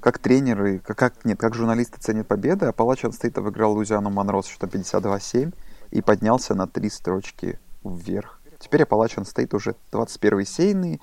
[0.00, 2.66] как тренеры, как, как, нет, как журналисты ценят победы.
[2.66, 5.54] Аппалачиан Стейт обыграл Луизиану Монро, счет 52-7
[5.90, 8.40] и поднялся на три строчки вверх.
[8.58, 11.00] Теперь Аппалачиан Стейт уже 21 сеяный,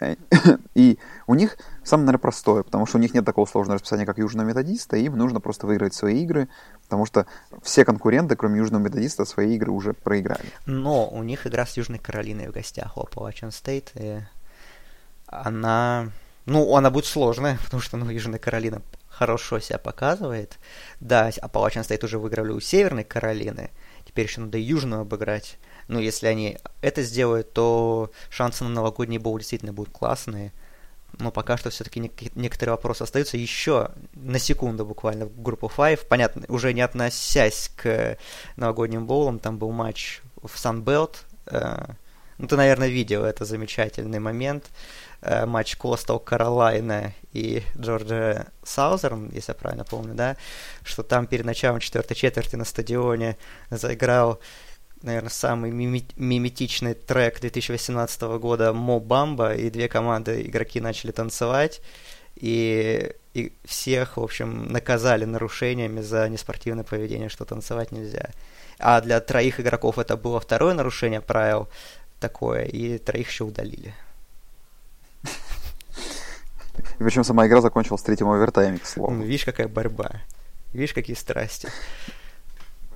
[0.74, 4.18] И у них самое, наверное, простое, потому что у них нет такого сложного расписания, как
[4.18, 6.48] Южного Методиста, им нужно просто выиграть свои игры,
[6.84, 7.26] потому что
[7.62, 10.44] все конкуренты, кроме Южного Методиста, свои игры уже проиграли.
[10.66, 14.22] Но у них игра с Южной Каролиной в гостях у Appalachian State,
[15.26, 16.10] она...
[16.46, 20.58] Ну, она будет сложная, потому что, ну, Южная Каролина хорошо себя показывает.
[21.00, 23.70] Да, Appalachian State уже выиграли у Северной Каролины,
[24.04, 25.58] теперь еще надо Южную обыграть.
[25.88, 30.52] Ну, если они это сделают, то шансы на новогодний боул действительно будут классные.
[31.18, 32.00] Но пока что все-таки
[32.34, 33.36] некоторые вопросы остаются.
[33.36, 38.16] Еще на секунду буквально в группу 5, понятно, уже не относясь к
[38.56, 41.24] новогодним боулам, там был матч в Санбелт.
[41.46, 41.84] Э,
[42.38, 44.70] ну, ты, наверное, видел это замечательный момент.
[45.22, 50.36] Э, матч Костел Каролайна и Джорджа Саузерн, если я правильно помню, да,
[50.82, 53.36] что там перед началом четвертой четверти на стадионе
[53.70, 54.40] заиграл
[55.02, 61.80] наверное, самый миметичный трек 2018 года Мо Бамба, и две команды игроки начали танцевать,
[62.36, 68.30] и, и всех, в общем, наказали нарушениями за неспортивное поведение, что танцевать нельзя.
[68.78, 71.68] А для троих игроков это было второе нарушение правил
[72.20, 73.94] такое, и троих еще удалили.
[76.98, 79.12] И причем сама игра закончилась в третьем овертайме, к слову.
[79.12, 80.10] Ну, видишь, какая борьба.
[80.72, 81.68] Видишь, какие страсти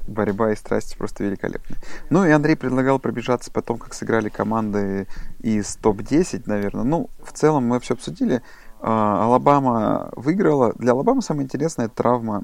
[0.06, 1.76] борьба и страсти просто великолепны.
[2.10, 5.06] Ну и Андрей предлагал пробежаться потом, как сыграли команды
[5.40, 6.84] из топ-10, наверное.
[6.84, 8.42] Ну, в целом мы все обсудили.
[8.80, 10.72] А, Алабама выиграла.
[10.74, 12.42] Для Алабамы самая интересная травма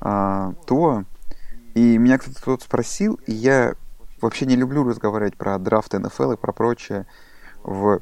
[0.00, 1.04] а, Туа.
[1.74, 3.74] И меня кто-то кто спросил, и я
[4.20, 7.06] вообще не люблю разговаривать про драфт НФЛ и про прочее
[7.62, 8.00] в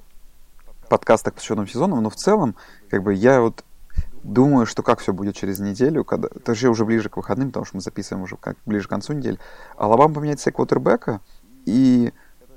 [0.89, 2.57] подкастах, посвященным сезонам, но в целом,
[2.91, 3.65] как бы я вот
[4.23, 6.29] Думаю, что как все будет через неделю, когда...
[6.55, 9.39] Же уже ближе к выходным, потому что мы записываем уже как ближе к концу недели.
[9.77, 11.21] Алабама поменяет себе квотербека,
[11.65, 12.13] и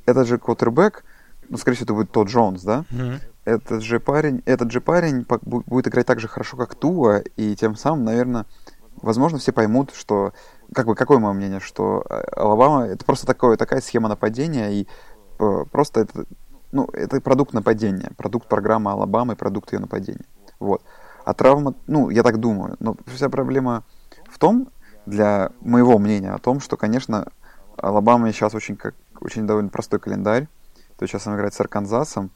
[0.05, 1.03] этот же квотербек,
[1.49, 2.85] ну, скорее всего, это будет тот Джонс, да?
[2.89, 3.19] Mm-hmm.
[3.45, 7.75] Этот же парень, этот же парень будет играть так же хорошо, как Туа, и тем
[7.75, 8.45] самым, наверное,
[9.01, 10.33] возможно, все поймут, что,
[10.73, 14.87] как бы, какое мое мнение, что э, Алабама это просто такое, такая схема нападения, и
[15.39, 16.25] э, просто это,
[16.71, 20.25] ну, это продукт нападения, продукт программы Алабамы, продукт ее нападения.
[20.59, 20.81] Вот.
[21.23, 23.83] А травма, ну, я так думаю, но вся проблема
[24.29, 24.69] в том,
[25.05, 27.31] для моего мнения, о том, что, конечно,
[27.77, 30.47] Алабама сейчас очень, как, очень довольно простой календарь.
[30.97, 32.31] То есть сейчас он играет с Арканзасом,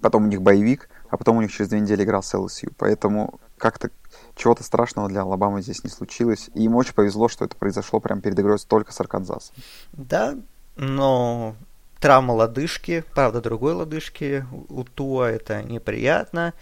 [0.00, 2.72] потом у них боевик, а потом у них через две недели играл с LSU.
[2.76, 3.90] Поэтому как-то
[4.34, 6.50] чего-то страшного для Алабамы здесь не случилось.
[6.54, 9.54] И им очень повезло, что это произошло прямо перед игрой только с Арканзасом.
[9.92, 10.34] Да,
[10.76, 11.54] но
[12.00, 16.52] травма лодыжки, правда, другой лодыжки у Туа, это неприятно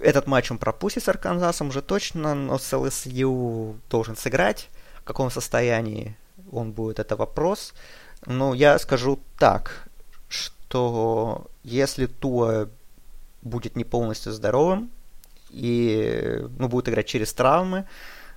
[0.00, 4.68] этот матч он пропустит с Арканзасом уже точно, но с ЛСЮ должен сыграть.
[5.00, 6.16] В каком состоянии
[6.50, 7.74] он будет, это вопрос.
[8.26, 9.88] Но я скажу так,
[10.28, 12.68] что если Туа
[13.42, 14.90] будет не полностью здоровым
[15.50, 17.86] и ну, будет играть через травмы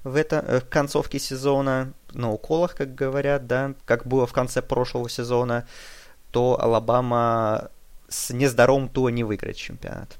[0.03, 4.61] в это, в э, концовке сезона, на уколах, как говорят, да, как было в конце
[4.61, 5.65] прошлого сезона,
[6.31, 7.69] то Алабама
[8.09, 10.17] с нездоровым Туа не выиграет чемпионат.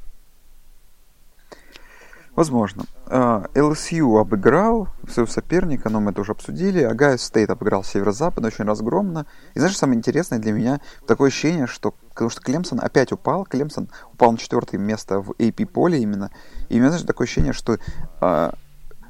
[2.36, 2.86] Возможно.
[3.06, 6.82] А, обыграл своего соперника, но мы это уже обсудили.
[6.82, 9.28] Огайо Стейт обыграл Северо-Запад очень разгромно.
[9.54, 13.46] И знаешь, самое интересное для меня, такое ощущение, что потому что Клемсон опять упал.
[13.46, 16.32] Клемсон упал на четвертое место в AP poll 'е именно.
[16.70, 17.78] И у меня, знаешь, такое ощущение, что
[18.22, 18.52] э,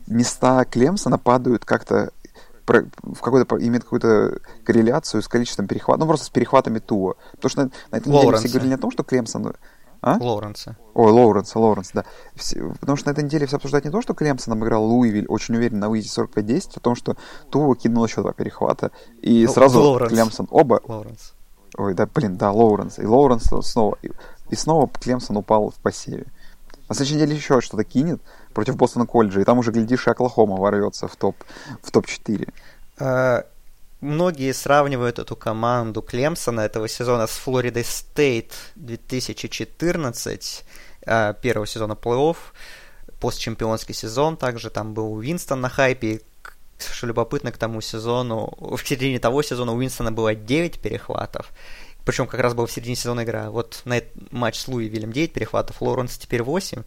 [0.07, 2.11] места Клемсона падают как-то
[2.65, 7.15] в какой-то имеет какую-то корреляцию с количеством перехватов, ну просто с перехватами Туа.
[7.33, 9.53] Потому что на, на этой неделе все говорили не о том, что Клемсон
[10.03, 10.17] а?
[10.19, 10.75] Лоуренса.
[10.95, 12.03] Ой, Лоуренса, Лоуренс, да.
[12.35, 15.55] Все, потому что на этой неделе все обсуждают не то, что Клемсон обыграл Луисвилль очень
[15.55, 17.15] уверенно на выезде 45-10, а том, что
[17.49, 18.91] Туа кинул еще два перехвата.
[19.21, 20.11] И ну, сразу Лоуренс.
[20.11, 20.81] Клемсон оба...
[20.85, 21.33] Лоуренс.
[21.77, 22.99] Ой, да, блин, да, Лоуренс.
[22.99, 23.97] И Лоуренс снова...
[24.01, 24.11] И,
[24.49, 26.25] и снова Клемсон упал в посеве.
[26.89, 28.21] На следующей неделе еще что-то кинет
[28.53, 31.35] против Бостона колледжа, и там уже, глядишь, и Оклахома ворвется в топ,
[31.81, 32.47] в топ-4
[34.03, 40.65] многие сравнивают эту команду Клемсона этого сезона с Флоридой Стейт 2014,
[41.05, 42.37] а, первого сезона плей-офф,
[43.19, 46.21] постчемпионский сезон, также там был Уинстон на хайпе,
[46.77, 51.51] что любопытно к тому сезону, в середине того сезона у Уинстона было 9 перехватов,
[52.05, 53.49] причем как раз был в середине сезона игра.
[53.49, 56.83] Вот на этот матч с Луисвиллем 9 перехватов, Лоренс теперь 8.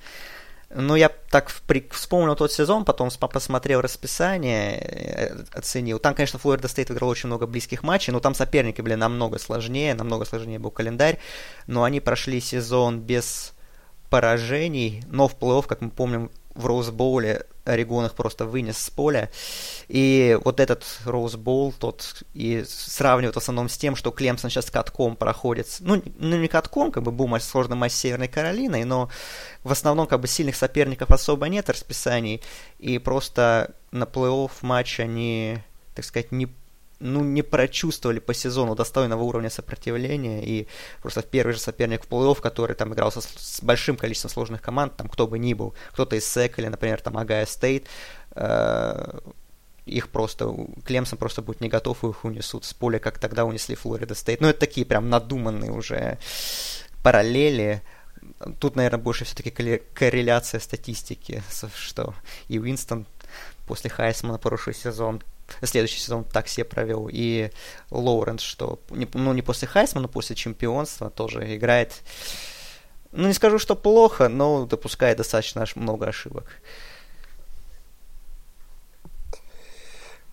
[0.69, 1.49] Ну, я так
[1.93, 6.01] вспомнил тот сезон, потом посмотрел расписание, э, оценил.
[6.01, 9.95] Там, конечно, Флорида Стейт выиграл очень много близких матчей, но там соперники были намного сложнее,
[9.95, 11.19] намного сложнее был календарь.
[11.69, 13.55] Но они прошли сезон без
[14.11, 19.31] поражений, но в плей-офф, как мы помним, в Роузбоуле Орегон их просто вынес с поля.
[19.89, 25.17] И вот этот Роузбол, тот и сравнивают в основном с тем, что Клемсон сейчас катком
[25.17, 25.69] проходит.
[25.81, 29.11] Ну, ну не катком, как бы был сложный матч с Северной Каролиной, но
[29.65, 32.41] в основном как бы сильных соперников особо нет расписаний.
[32.79, 35.59] И просто на плей-офф матч они,
[35.95, 36.49] так сказать, не
[36.99, 40.67] ну, не прочувствовали по сезону достойного уровня сопротивления, и
[41.03, 44.97] просто первый же соперник в плей-офф, который там играл со, с большим количеством сложных команд,
[44.97, 47.87] там кто бы ни был, кто-то из SEC или, например, там Огайо Стейт,
[48.35, 49.19] э,
[49.85, 50.53] их просто,
[50.85, 54.41] Клемсон просто будет не готов, их унесут с поля, как тогда унесли Флорида Стейт.
[54.41, 56.19] Ну, это такие прям надуманные уже
[57.03, 57.83] параллели.
[58.59, 59.51] Тут, наверное, больше все-таки
[59.95, 61.43] корреляция статистики,
[61.75, 62.15] что
[62.49, 63.07] и Уинстон
[63.67, 65.23] после Хайсмана прошлый сезон
[65.63, 67.09] следующий сезон так себе провел.
[67.11, 67.51] И
[67.91, 72.03] Лоуренс, что ну не после Хайсмана, но после чемпионства тоже играет.
[73.13, 76.45] Ну, не скажу, что плохо, но допускает достаточно много ошибок.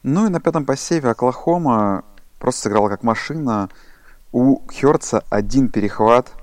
[0.03, 2.03] Ну и на пятом посеве Оклахома
[2.39, 3.69] просто сыграла как машина.
[4.33, 6.33] У Херца один перехват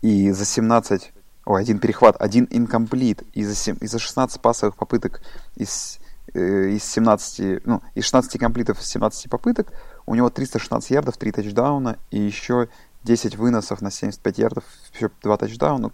[0.00, 1.12] и за 17...
[1.44, 3.22] Ой, один перехват, один инкомплит.
[3.34, 5.20] И за, 7, и за 16 пасовых попыток
[5.56, 5.98] из
[6.34, 9.72] из 17, ну, из 16 комплитов из 17 попыток
[10.06, 12.68] у него 316 ярдов, 3 тачдауна и еще
[13.04, 14.64] 10 выносов на 75 ярдов,
[14.94, 15.90] еще 2 тачдауна.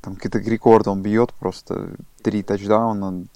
[0.00, 1.96] Там какие-то рекорды он бьет просто.
[2.22, 3.26] 3 тачдауна,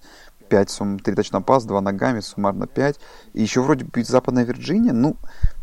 [0.48, 2.98] 5 сум, 3 тачдауна пас, 2 ногами, суммарно 5.
[3.34, 5.16] И еще вроде бы Западная Вирджиния, ну,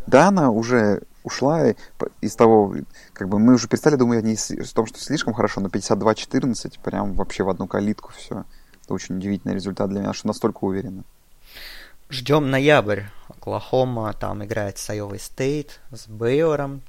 [0.07, 1.73] да, она уже ушла
[2.21, 2.75] из того,
[3.13, 6.79] как бы мы уже перестали думать о ней о том, что слишком хорошо, но 52-14,
[6.81, 8.45] прям вообще в одну калитку все.
[8.89, 11.03] Это очень удивительный результат для меня, что настолько уверенно.
[12.09, 13.03] Ждем ноябрь.
[13.27, 16.81] Оклахома там играет с Айовой Стейт, с Бейором.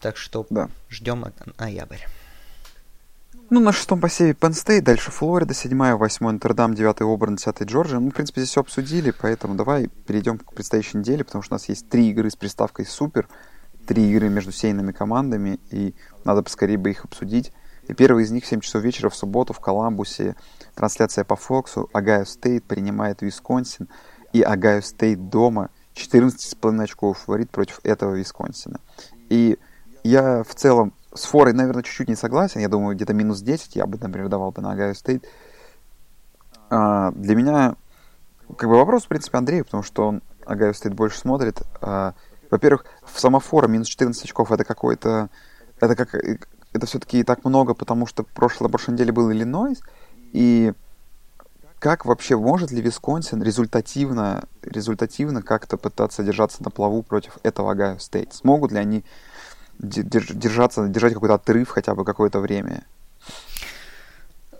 [0.00, 0.70] Так что да.
[0.88, 1.26] ждем
[1.58, 1.98] ноябрь.
[3.50, 7.98] Ну, на шестом посеве Penn State, дальше Флорида, седьмая, восьмой Нотр-Дам, девятый Оберн, десятый Джорджия.
[7.98, 11.56] Ну, в принципе, здесь все обсудили, поэтому давай перейдем к предстоящей неделе, потому что у
[11.56, 13.28] нас есть три игры с приставкой «Супер»,
[13.86, 15.94] три игры между сеяными командами, и
[16.24, 17.52] надо поскорее бы их обсудить.
[17.88, 20.36] И первый из них в 7 часов вечера в субботу в Коламбусе.
[20.74, 21.90] Трансляция по Фоксу.
[21.92, 23.88] Огайо Стейт принимает Висконсин.
[24.32, 28.80] И Огайо Стейт дома 14,5 очков фаворит против этого Висконсина.
[29.28, 29.58] И
[30.04, 32.60] я в целом с форой, наверное, чуть-чуть не согласен.
[32.60, 35.26] Я думаю, где-то минус 10 я бы, например, давал бы на Огайо Стейт.
[36.70, 37.76] А, для меня
[38.56, 41.62] как бы вопрос, в принципе, Андрею, потому что он Огайо Стейт больше смотрит.
[41.80, 42.14] А,
[42.50, 45.28] во-первых, сама фора минус 14 очков это какой-то...
[45.80, 46.14] Это как
[46.72, 49.80] это все-таки и так много, потому что прошлой, прошлой неделе был Иллинойс,
[50.32, 50.72] и
[51.78, 57.98] как вообще может ли Висконсин результативно, результативно как-то пытаться держаться на плаву против этого Огайо
[57.98, 58.32] Стейт?
[58.32, 59.04] Смогут ли они
[59.80, 62.84] держаться, держать какой-то отрыв хотя бы какое-то время?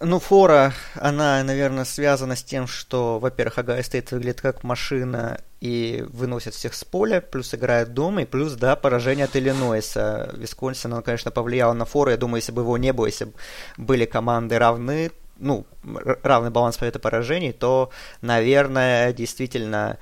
[0.04, 6.04] Ну, фора, она, наверное, связана с тем, что, во-первых, Огайо Стейт выглядит как машина и
[6.08, 10.30] выносит всех с поля, плюс играет дома, и плюс, да, поражение от Иллинойса.
[10.36, 12.10] Висконсин, он, конечно, повлиял на фору.
[12.10, 13.32] Я думаю, если бы его не было, если бы
[13.76, 17.90] были команды равны, ну, равный баланс побед и поражений, то,
[18.22, 19.98] наверное, действительно,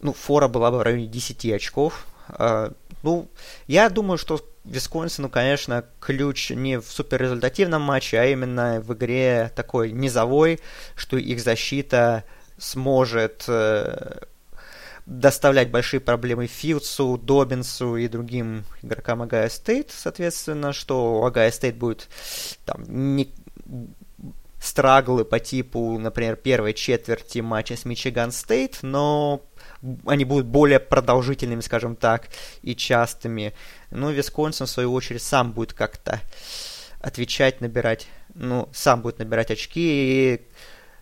[0.00, 2.70] ну, фора была бы в районе 10 очков, А,
[3.02, 3.28] ну,
[3.66, 9.90] я думаю, что Висконсину, конечно, ключ не в суперрезультативном матче, а именно в игре такой
[9.90, 10.60] низовой,
[10.94, 12.24] что их защита
[12.58, 14.20] сможет э,
[15.06, 22.08] доставлять большие проблемы Филдсу, Доббинсу и другим игрокам Огайо Стейт, соответственно, что Огайо Стейт будет
[22.64, 22.84] там
[23.16, 23.32] не
[24.60, 29.42] страглы по типу, например, первой четверти матча с Мичиган Стейт, но
[30.06, 32.28] они будут более продолжительными, скажем так,
[32.62, 33.54] и частыми.
[33.92, 36.20] Ну, Висконсин, в свою очередь, сам будет как-то
[37.00, 39.80] отвечать, набирать, ну, сам будет набирать очки,
[40.34, 40.40] и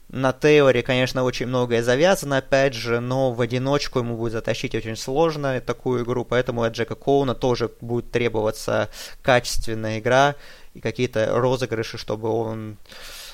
[0.09, 4.97] на Теоре, конечно, очень многое завязано, опять же, но в одиночку ему будет затащить очень
[4.97, 8.89] сложно такую игру, поэтому от Джека Коуна тоже будет требоваться
[9.23, 10.35] качественная игра
[10.75, 12.77] и какие-то розыгрыши, чтобы он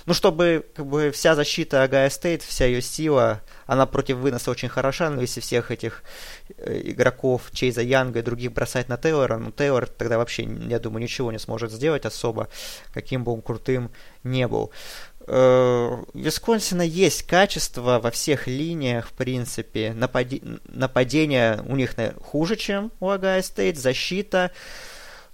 [0.07, 4.69] ну, чтобы как бы вся защита Агая Стейт, вся ее сила, она против выноса очень
[4.69, 6.05] хороша, но если всех этих
[6.57, 11.03] э, игроков Чейза Янга и других бросать на Тейлора, ну, Тейлор тогда вообще, я думаю,
[11.03, 12.49] ничего не сможет сделать особо,
[12.95, 13.91] каким бы он крутым
[14.23, 14.71] не был.
[15.27, 19.93] Э, Висконсина есть качество во всех линиях, в принципе.
[19.93, 20.41] Напади...
[20.69, 24.53] Нападение у них хуже, чем у Огайо Стейт, защита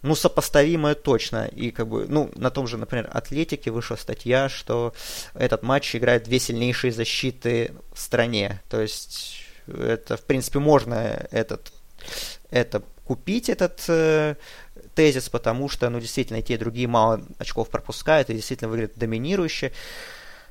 [0.03, 1.47] ну, сопоставимое точно.
[1.47, 4.95] И как бы, ну, на том же, например, Атлетике вышла статья, что
[5.35, 8.61] этот матч играет две сильнейшие защиты в стране.
[8.69, 11.73] То есть это, в принципе, можно этот,
[12.51, 14.35] это купить, этот э,
[14.95, 18.99] тезис, потому что, ну, действительно, и те, и другие мало очков пропускают и действительно выглядят
[18.99, 19.73] доминирующе.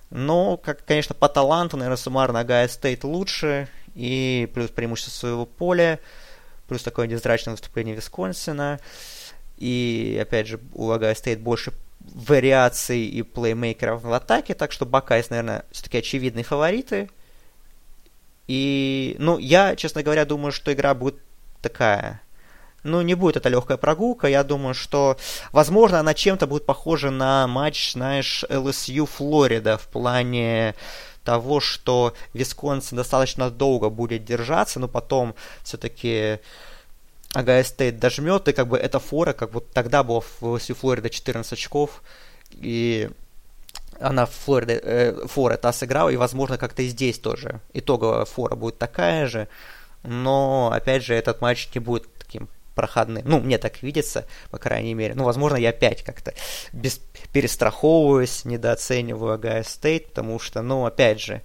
[0.10, 6.00] Но, как, конечно, по таланту, наверное, суммарно Огайо Стейт лучше, и плюс преимущество своего поля,
[6.68, 8.80] плюс такое невзрачное выступление Висконсина.
[9.62, 15.30] И, опять же, у Огайо Стейт больше вариаций и плеймейкеров в атаке, так что Бакайс,
[15.30, 17.12] наверное, все-таки очевидные фавориты.
[18.48, 21.20] И, ну, я, честно говоря, думаю, что игра будет
[21.62, 22.22] такая.
[22.84, 24.26] Ну, не будет это легкая прогулка.
[24.26, 25.18] Я думаю, что,
[25.52, 30.74] возможно, она чем-то будет похожа на матч, знаешь, LSU Флорида в плане
[31.24, 36.40] того, что Висконсин достаточно долго будет держаться, но потом все-таки
[37.34, 41.10] Огайо Стейт дожмет, и как бы эта фора, как вот тогда было в LSU Флорида
[41.10, 42.04] 14 очков,
[42.52, 43.10] и
[44.00, 48.56] она в Флориде, э, фора та сыграла, и, возможно, как-то и здесь тоже итоговая фора
[48.56, 49.48] будет такая же,
[50.04, 53.24] но, опять же, этот матч не будет таким проходным.
[53.26, 55.14] Ну, мне так видится, по крайней мере.
[55.14, 56.34] Ну, возможно, я опять как-то
[56.74, 57.00] без...
[57.32, 61.42] перестраховываюсь, недооцениваю Огайо Стейт, потому что, ну, опять же,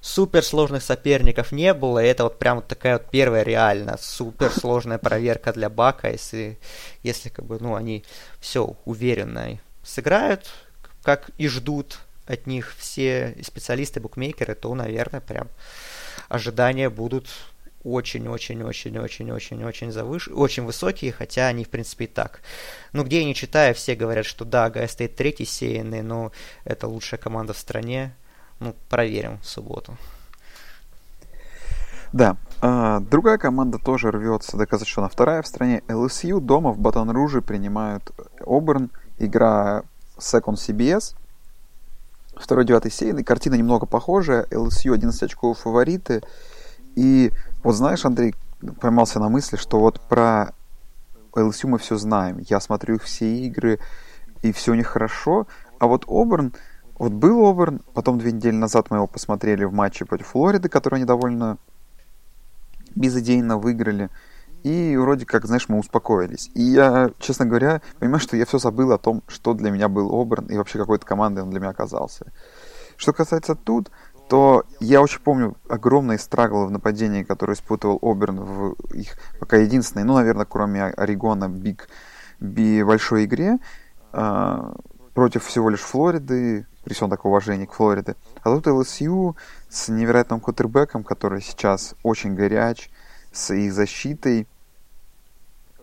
[0.00, 5.52] суперсложных соперников не было, и это вот прям вот такая вот первая реально суперсложная проверка
[5.52, 6.58] для Бакайс, если,
[7.02, 8.04] если как бы, ну, они
[8.40, 10.50] все уверенно сыграют,
[11.02, 15.48] как и ждут от них все специалисты, букмекеры, то, наверное, прям
[16.28, 17.26] ожидания будут
[17.82, 20.28] очень-очень-очень-очень-очень-очень завыш...
[20.28, 22.42] очень высокие, хотя они, в принципе, и так.
[22.92, 26.30] Ну, где я не читаю, все говорят, что да, Гай стоит третий сеянный, но
[26.64, 28.14] это лучшая команда в стране.
[28.60, 29.96] Ну, проверим в субботу.
[32.12, 32.36] Да.
[32.60, 35.82] А, другая команда тоже рвется доказать, что она вторая в стране.
[35.88, 38.10] LSU дома в Батон-Руже принимают
[38.46, 38.90] Оберн.
[39.18, 39.82] Игра
[40.18, 41.16] Second CBS.
[42.36, 43.24] Второй, девятый сейный.
[43.24, 44.44] Картина немного похожая.
[44.50, 46.22] LSU 11 очков фавориты.
[46.96, 47.32] И
[47.62, 48.34] вот знаешь, Андрей,
[48.80, 50.52] поймался на мысли, что вот про
[51.32, 52.38] LSU мы все знаем.
[52.48, 53.78] Я смотрю их все игры,
[54.42, 55.46] и все у них хорошо.
[55.78, 56.52] А вот Оберн,
[57.00, 60.96] вот был Оберн, потом две недели назад мы его посмотрели в матче против Флориды, который
[60.96, 61.56] они довольно
[62.94, 64.10] безыдейно выиграли.
[64.64, 66.50] И вроде как, знаешь, мы успокоились.
[66.52, 70.14] И я, честно говоря, понимаю, что я все забыл о том, что для меня был
[70.14, 72.26] Оберн и вообще какой-то командой он для меня оказался.
[72.98, 73.90] Что касается тут,
[74.28, 80.04] то я очень помню огромные страглы в нападении, которые испытывал Оберн в их пока единственной,
[80.04, 81.88] ну, наверное, кроме Орегона, биг,
[82.40, 83.56] би большой игре
[84.12, 84.72] э,
[85.14, 88.16] против всего лишь Флориды, при всем таком уважении к Флориде.
[88.42, 89.36] А тут ЛСЮ
[89.68, 92.90] с невероятным кутербеком, который сейчас очень горяч,
[93.30, 94.48] с их защитой,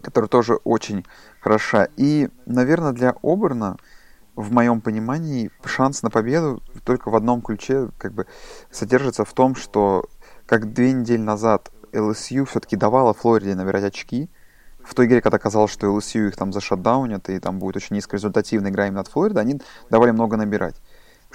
[0.01, 1.05] которая тоже очень
[1.39, 1.87] хороша.
[1.95, 3.77] И, наверное, для Оберна,
[4.35, 8.27] в моем понимании, шанс на победу только в одном ключе как бы
[8.69, 10.09] содержится в том, что
[10.45, 14.29] как две недели назад ЛСЮ все-таки давала Флориде набирать очки,
[14.87, 18.71] в той игре, когда казалось, что LSU их там зашатдаунят, и там будет очень низкорезультативная
[18.71, 20.75] игра именно от Флориды, они давали много набирать.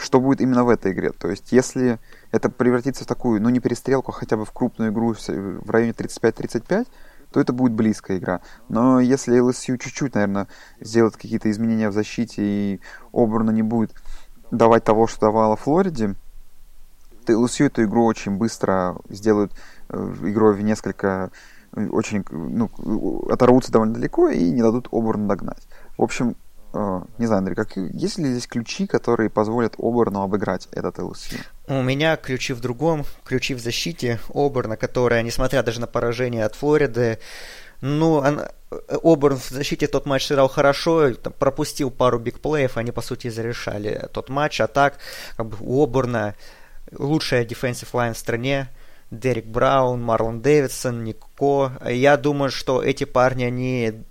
[0.02, 1.12] Что будет именно в этой игре?
[1.12, 2.00] То есть, если
[2.32, 5.92] это превратится в такую, ну, не перестрелку, а хотя бы в крупную игру в районе
[5.92, 6.88] 35-35,
[7.30, 8.40] то это будет близкая игра.
[8.68, 10.48] Но если LSU чуть-чуть, наверное,
[10.80, 12.80] сделает какие-то изменения в защите и
[13.12, 13.94] Оберна не будет
[14.50, 16.16] давать того, что давала Флориде,
[17.24, 19.52] то LSU эту игру очень быстро сделают
[19.88, 21.30] э, игрой в несколько
[21.74, 22.68] очень, ну,
[23.30, 25.66] оторвутся довольно далеко и не дадут Оберну догнать.
[25.96, 26.34] В общем, э,
[27.18, 31.38] не знаю, Андрей, как, есть ли здесь ключи, которые позволят Оберну обыграть этот ЛСЮ?
[31.66, 36.54] У меня ключи в другом, ключи в защите Оберна, которая, несмотря даже на поражение от
[36.54, 37.18] Флориды,
[37.82, 38.50] ну, она,
[39.02, 44.08] Оберн в защите тот матч сыграл хорошо, там, пропустил пару бигплеев, они, по сути, зарешали
[44.12, 44.98] тот матч, а так,
[45.36, 46.34] как бы, у Оберна
[46.96, 48.68] лучшая defensive line в стране,
[49.10, 51.72] Дерек Браун, Марлон Дэвидсон, Нико.
[51.86, 54.04] Я думаю, что эти парни, они,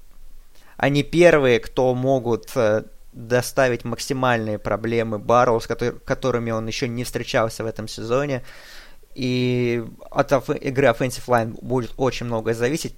[0.81, 7.63] они первые, кто могут э, доставить максимальные проблемы Барроу, с которыми он еще не встречался
[7.63, 8.41] в этом сезоне.
[9.13, 12.95] И от игры Offensive Line будет очень многое зависеть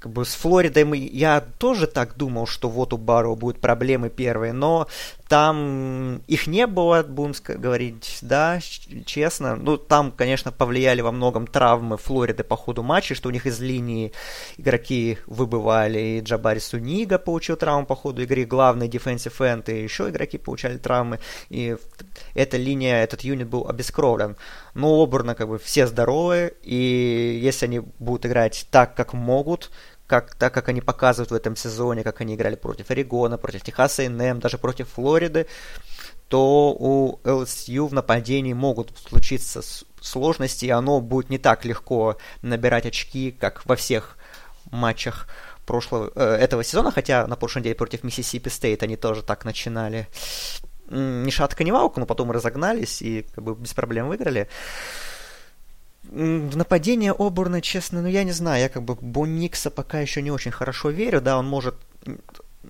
[0.00, 4.10] как бы с Флоридой мы, я тоже так думал, что вот у Барроу будут проблемы
[4.10, 4.86] первые, но
[5.28, 8.60] там их не было, будем говорить, да,
[9.04, 9.56] честно.
[9.56, 13.60] Ну, там, конечно, повлияли во многом травмы Флориды по ходу матча, что у них из
[13.60, 14.12] линии
[14.56, 20.08] игроки выбывали, и Джабари Сунига получил травму по ходу игры, главный дефенсив энд, и еще
[20.08, 21.18] игроки получали травмы,
[21.50, 21.76] и
[22.34, 24.36] эта линия, этот юнит был обескровлен.
[24.74, 29.70] Но Оберна как бы все здоровы, и если они будут играть так, как могут,
[30.08, 34.02] как, так как они показывают в этом сезоне, как они играли против Орегона, против Техаса
[34.02, 35.46] и НМ, даже против Флориды,
[36.28, 39.60] то у LSU в нападении могут случиться
[40.00, 44.16] сложности, и оно будет не так легко набирать очки, как во всех
[44.70, 45.28] матчах
[45.66, 50.08] прошлого, э, этого сезона, хотя на прошлой неделе против Миссисипи Стейт они тоже так начинали.
[50.90, 54.48] Ни шатка, ни валка, но потом разогнались и как бы без проблем выиграли.
[56.08, 60.30] В нападение Обурна, честно, ну я не знаю, я как бы Бонникса пока еще не
[60.30, 61.74] очень хорошо верю, да, он может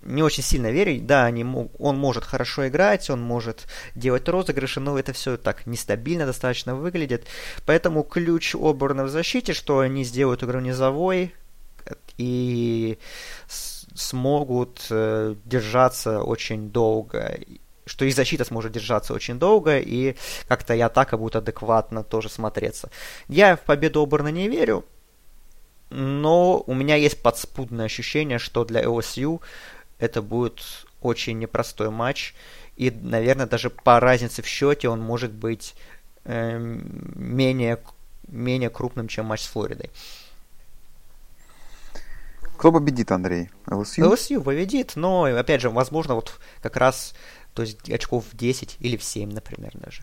[0.02, 4.98] не очень сильно верю, да, они, он может хорошо играть, он может делать розыгрыши, но
[4.98, 7.26] это все так нестабильно достаточно выглядит.
[7.66, 11.34] Поэтому ключ Оберна в защите, что они сделают игру низовой
[12.16, 12.98] и
[13.48, 17.38] смогут э, держаться очень долго
[17.88, 20.14] что их защита сможет держаться очень долго, и
[20.46, 22.90] как-то и атака будет адекватно тоже смотреться.
[23.28, 24.84] Я в победу Оберна не верю,
[25.90, 29.40] но у меня есть подспудное ощущение, что для LSU
[29.98, 32.34] это будет очень непростой матч,
[32.76, 35.74] и, наверное, даже по разнице в счете он может быть
[36.24, 37.78] э, менее,
[38.28, 39.90] менее крупным, чем матч с Флоридой.
[42.58, 43.50] Кто победит, Андрей?
[43.66, 44.12] LSU?
[44.12, 47.14] LSU победит, но, опять же, возможно, вот как раз
[47.58, 50.02] то есть очков в 10 или в 7, например, даже.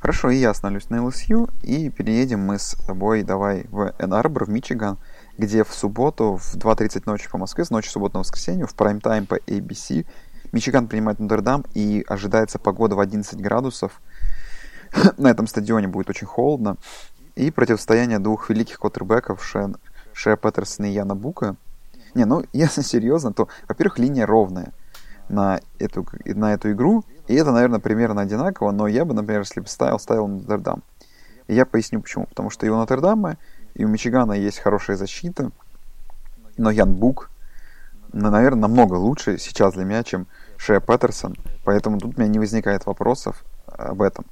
[0.00, 4.48] Хорошо, и я остановлюсь на LSU, и переедем мы с тобой, давай, в Энн-Арбор, в
[4.48, 4.98] Мичиган,
[5.36, 9.26] где в субботу в 2.30 ночи по Москве, с ночи субботы на воскресенье, в прайм-тайм
[9.26, 10.06] по ABC,
[10.50, 14.02] Мичиган принимает Нотр-Дам, и ожидается погода в 11 градусов.
[15.18, 16.78] на этом стадионе будет очень холодно.
[17.36, 19.76] И противостояние двух великих квотербеков Шен,
[20.12, 21.54] Шея Петерсона и Яна Бука.
[22.16, 24.72] Не, ну, если серьезно, то, во-первых, линия ровная
[25.28, 27.04] на эту, на эту игру.
[27.26, 30.82] И это, наверное, примерно одинаково, но я бы, например, если бы ставил, ставил Нотр-Дам.
[31.46, 32.26] И я поясню почему.
[32.26, 33.36] Потому что и у Нотр-Дама,
[33.74, 35.50] и у Мичигана есть хорошая защита,
[36.56, 37.30] но Ян Бук,
[38.12, 40.26] наверное, намного лучше сейчас для меня, чем
[40.56, 44.24] Шея Паттерсон, поэтому тут у меня не возникает вопросов об этом.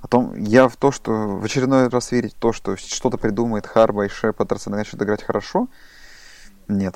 [0.00, 3.66] О том, я в то, что в очередной раз верить в то, что что-то придумает
[3.66, 5.68] Харба и Шея Паттерсон и начнет играть хорошо,
[6.68, 6.94] нет.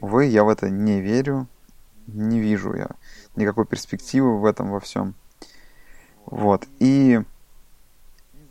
[0.00, 1.46] Увы, я в это не верю
[2.06, 2.88] не вижу я
[3.36, 5.14] никакой перспективы в этом во всем.
[6.24, 6.66] Вот.
[6.78, 7.20] И,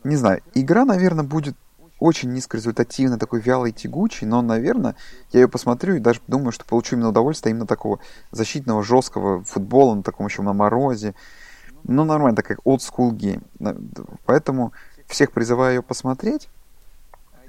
[0.03, 1.55] не знаю, игра, наверное, будет
[1.99, 4.95] очень низкорезультативной, такой вялой, тягучей, но, наверное,
[5.31, 7.99] я ее посмотрю и даже думаю, что получу именно удовольствие именно такого
[8.31, 11.15] защитного, жесткого футбола, на таком еще на морозе.
[11.83, 13.43] Ну, нормально, так как old school game.
[14.25, 14.73] Поэтому
[15.07, 16.49] всех призываю ее посмотреть,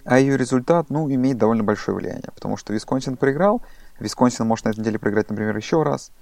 [0.05, 3.63] а ее результат, ну, имеет довольно большое влияние, потому что Висконсин проиграл,
[4.01, 6.13] Висконсин может на этой неделе проиграть, например, еще раз.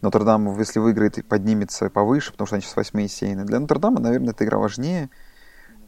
[0.00, 3.44] Нотр-Дам, если выиграет, поднимется повыше, потому что они сейчас восьмые сейны.
[3.44, 5.10] Для Нотр-Дама, наверное, эта игра важнее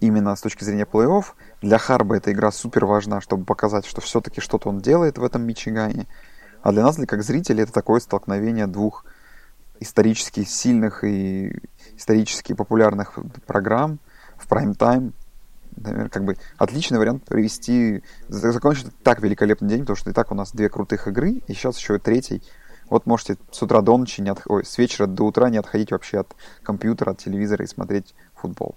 [0.01, 1.25] именно с точки зрения плей-офф.
[1.63, 5.43] Для Харба эта игра супер важна, чтобы показать, что все-таки что-то он делает в этом
[5.43, 6.07] Мичигане.
[6.63, 9.05] А для нас, для как зрителей, это такое столкновение двух
[9.81, 11.59] исторически сильных и
[11.97, 13.99] исторически популярных программ
[14.37, 15.13] в прайм-тайм
[15.77, 20.35] наверное, как бы отличный вариант провести, закончить так великолепный день, потому что и так у
[20.35, 22.43] нас две крутых игры, и сейчас еще третий.
[22.89, 24.43] Вот можете с утра до ночи, не от...
[24.47, 28.77] Ой, с вечера до утра не отходить вообще от компьютера, от телевизора и смотреть футбол.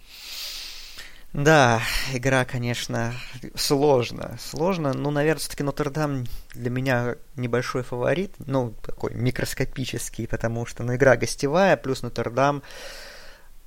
[1.36, 1.82] Да,
[2.14, 3.14] игра, конечно,
[3.56, 4.38] сложно.
[4.40, 6.24] Сложно, но, наверное, все-таки Нотр-Дам
[6.54, 8.34] для меня небольшой фаворит.
[8.40, 12.64] Ну, такой микроскопический, потому что ну, игра гостевая, плюс Нотр-Дам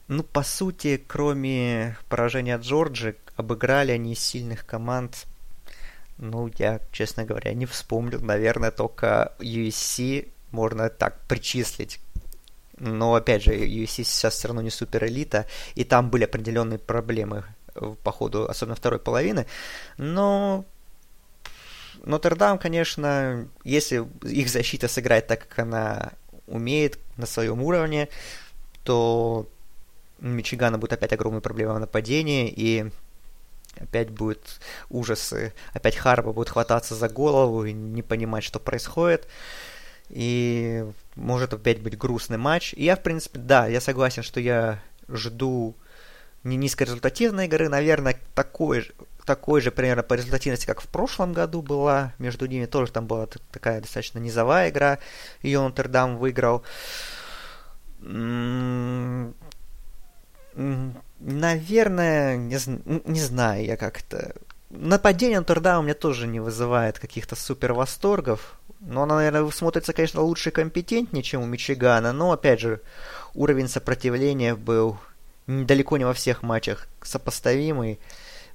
[0.09, 5.27] ну, по сути, кроме поражения от Джорджи, обыграли они сильных команд
[6.17, 8.21] Ну, я, честно говоря, не вспомнил.
[8.21, 12.01] Наверное, только USC можно так причислить.
[12.79, 17.45] Но, опять же, USC сейчас все равно не супер элита, и там были определенные проблемы
[18.03, 19.47] по ходу, особенно второй половины.
[19.99, 20.65] Но
[22.05, 26.13] Нотр-Дам, конечно, если их защита сыграет так, как она
[26.47, 28.09] умеет на своем уровне,
[28.85, 29.47] то
[30.21, 32.91] Мичигана будет опять огромные проблемы в нападении, и
[33.81, 34.61] опять будет
[34.91, 35.53] ужасы.
[35.73, 39.29] Опять Харба будет хвататься за голову и не понимать, что происходит.
[40.09, 42.75] И может опять быть грустный матч.
[42.75, 45.75] И я, в принципе, да, я согласен, что я жду
[46.45, 48.93] не низкорезультативной игры, наверное, такой же,
[49.25, 52.15] такой же примерно по результативности, как в прошлом году была.
[52.19, 54.99] Между ними тоже там была такая достаточно низовая игра.
[55.43, 56.63] Ее Нотр-Дам выиграл.
[61.21, 62.59] Наверное, не,
[63.05, 64.35] не знаю, я как-то...
[64.71, 68.59] Нападение Нотр-Дама мне тоже не вызывает каких-то супер восторгов.
[68.81, 72.13] Но она, наверное, смотрится, конечно, лучше и компетентнее, чем у Мичигана.
[72.13, 72.81] Но, опять же,
[73.35, 74.99] уровень сопротивления был
[75.47, 77.99] далеко не во всех матчах сопоставимый.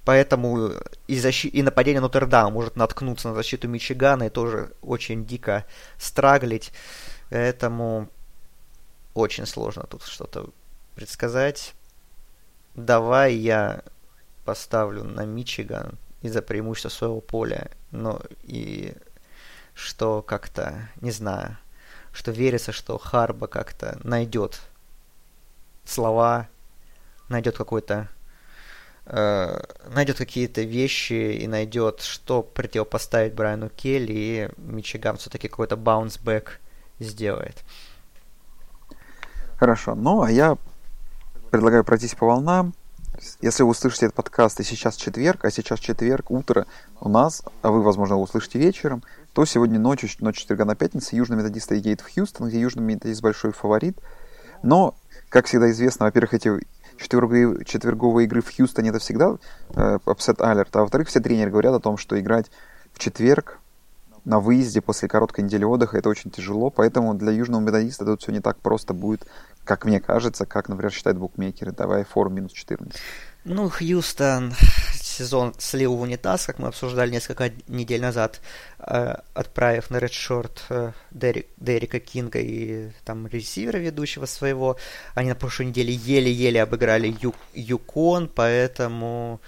[0.06, 0.72] Поэтому
[1.08, 1.48] и, защи...
[1.48, 5.66] и нападение Нотр-Дама может наткнуться на защиту Мичигана и тоже очень дико
[5.98, 6.74] страглить.
[7.30, 8.10] Поэтому
[9.14, 10.50] очень сложно тут что-то
[10.96, 11.74] предсказать.
[12.76, 13.84] Давай я
[14.46, 17.70] поставлю на Мичиган из-за преимущества своего поля.
[17.92, 18.94] Но и
[19.74, 21.58] что как-то, не знаю,
[22.12, 24.62] что верится, что Харба как-то найдет
[25.86, 26.48] слова,
[27.30, 28.10] найдет какой-то
[29.06, 29.60] э,
[29.90, 36.60] найдет какие-то вещи и найдет, что противопоставить Брайану Келли, и Мичиган все-таки какой-то баунсбэк
[37.00, 37.64] сделает.
[39.58, 39.96] Хорошо.
[39.96, 40.58] Ну, а я
[41.54, 42.74] предлагаю пройтись по волнам.
[43.40, 46.66] Если вы услышите этот подкаст, и сейчас четверг, а сейчас четверг, утро
[47.00, 51.38] у нас, а вы, возможно, услышите вечером, то сегодня ночью, ночь четверга на пятницу, Южный
[51.38, 54.00] Методист едет в Хьюстон, где Южный Методист большой фаворит.
[54.64, 54.96] Но,
[55.30, 56.52] как всегда известно, во-первых, эти
[56.98, 59.38] четверговые, четверговые игры в Хьюстоне это всегда
[59.76, 62.50] э, upset а во-вторых, все тренеры говорят о том, что играть
[62.94, 63.60] в четверг
[64.26, 68.32] на выезде после короткой недели отдыха это очень тяжело, поэтому для южного методиста тут все
[68.32, 69.26] не так просто будет,
[69.64, 71.72] как мне кажется, как, например, считают букмекеры.
[71.72, 73.00] Давай форум минус 14.
[73.46, 74.54] Ну, Хьюстон
[75.02, 78.42] сезон слил в унитаз, как мы обсуждали несколько недель назад,
[78.80, 80.64] э, отправив на редшорт
[81.12, 84.78] Дерек, Дерека Кинга и там ресивера ведущего своего.
[85.14, 87.16] Они на прошлой неделе еле-еле обыграли
[87.54, 89.42] Юкон, поэтому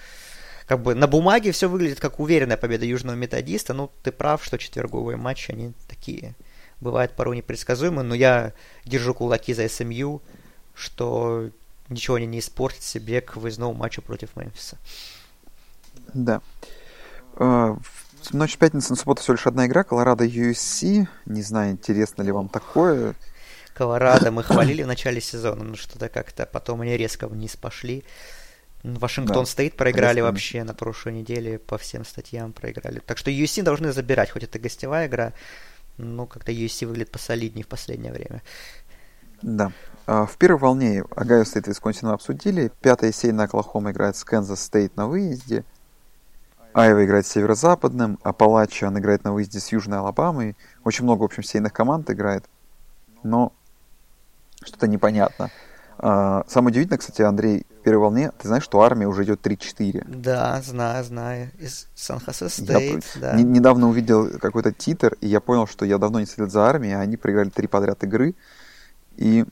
[0.67, 3.73] как бы на бумаге все выглядит как уверенная победа южного методиста.
[3.73, 6.35] Ну, ты прав, что четверговые матчи, они такие
[6.81, 8.53] бывают порой непредсказуемые, но я
[8.83, 10.21] держу кулаки за СМЮ,
[10.73, 11.49] что
[11.89, 14.77] ничего они не испортят себе к выездному матчу против Мемфиса.
[16.13, 16.41] Да.
[17.37, 21.07] В ночь пятницы на субботу всего лишь одна игра, Колорадо USC.
[21.25, 23.13] Не знаю, интересно ли вам такое.
[23.73, 28.03] Колорадо мы хвалили в начале сезона, но что-то как-то потом они резко вниз пошли.
[28.93, 29.69] Вашингтон да.
[29.75, 30.31] проиграли Резко.
[30.31, 32.99] вообще на прошлой неделе, по всем статьям проиграли.
[32.99, 35.33] Так что USC должны забирать, хоть это гостевая игра,
[35.97, 38.43] но как-то USC выглядит посолиднее в последнее время.
[39.41, 39.71] Да.
[40.05, 42.71] А, в первой волне Огайо Стейт и Висконсин обсудили.
[42.81, 45.65] Пятая сеяная Оклахома играет с Канзас Стейт на выезде.
[46.73, 50.57] Айова играет с северо-западным, Аппалачиан играет на выезде с Южной Алабамой.
[50.83, 52.45] Очень много, в общем, сеяных команд играет.
[53.23, 53.53] Но
[54.61, 55.49] что-то непонятно.
[55.97, 60.03] А, самое удивительное, кстати, Андрей, в первой волне, ты знаешь, что армия уже идет 3-4.
[60.07, 61.51] Да, знаю, знаю.
[61.59, 63.33] Из Сан-Хосе Стейт, да.
[63.35, 66.93] Не, недавно увидел какой-то титр, и я понял, что я давно не следил за армией,
[66.93, 68.35] а они проиграли три подряд игры,
[69.15, 69.45] и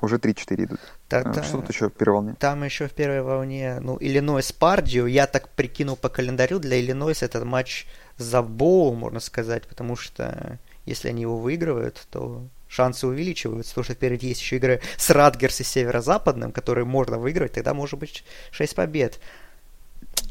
[0.00, 0.80] уже 3-4 идут.
[1.08, 2.36] Да, а, что тут еще в первой волне?
[2.38, 7.22] Там еще в первой волне, ну, Иллинойс Пардио, я так прикинул по календарю, для Иллинойс
[7.22, 7.86] этот матч
[8.18, 12.42] за боул, можно сказать, потому что если они его выигрывают, то
[12.74, 17.52] шансы увеличиваются, потому что впереди есть еще игры с Радгерс и Северо-Западным, которые можно выиграть,
[17.52, 19.20] тогда может быть 6 побед.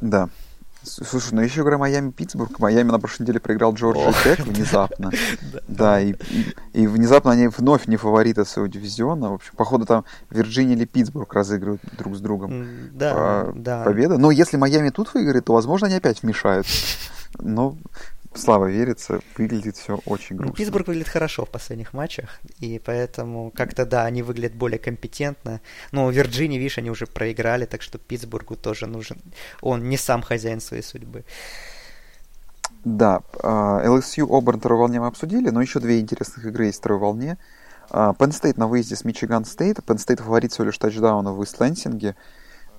[0.01, 0.29] Да.
[0.83, 2.59] Слушай, ну еще игра Майами-Питтсбург.
[2.59, 5.11] Майами на прошлой неделе проиграл Джорджи Тек внезапно.
[5.67, 6.15] Да, и,
[6.73, 9.31] и внезапно они вновь не фавориты своего дивизиона.
[9.31, 13.83] В общем, походу там Вирджиния или Питтсбург разыгрывают друг с другом да, да.
[13.83, 14.17] победа.
[14.17, 16.73] Но если Майами тут выиграет, то, возможно, они опять вмешаются.
[17.39, 17.77] Но
[18.36, 20.51] слава верится, выглядит все очень грустно.
[20.51, 25.61] Ну, Питтсбург выглядит хорошо в последних матчах, и поэтому как-то, да, они выглядят более компетентно.
[25.91, 29.17] Но Вирджинии, видишь, они уже проиграли, так что Питтсбургу тоже нужен...
[29.61, 31.23] Он не сам хозяин своей судьбы.
[32.84, 36.81] Да, LSU а, Оберн второй волне мы обсудили, но еще две интересных игры есть в
[36.81, 37.38] второй волне.
[37.89, 39.79] Penn State на выезде с Мичиган Стейт.
[39.79, 42.15] Penn State фаворит всего лишь тачдауна в Истлэнсинге.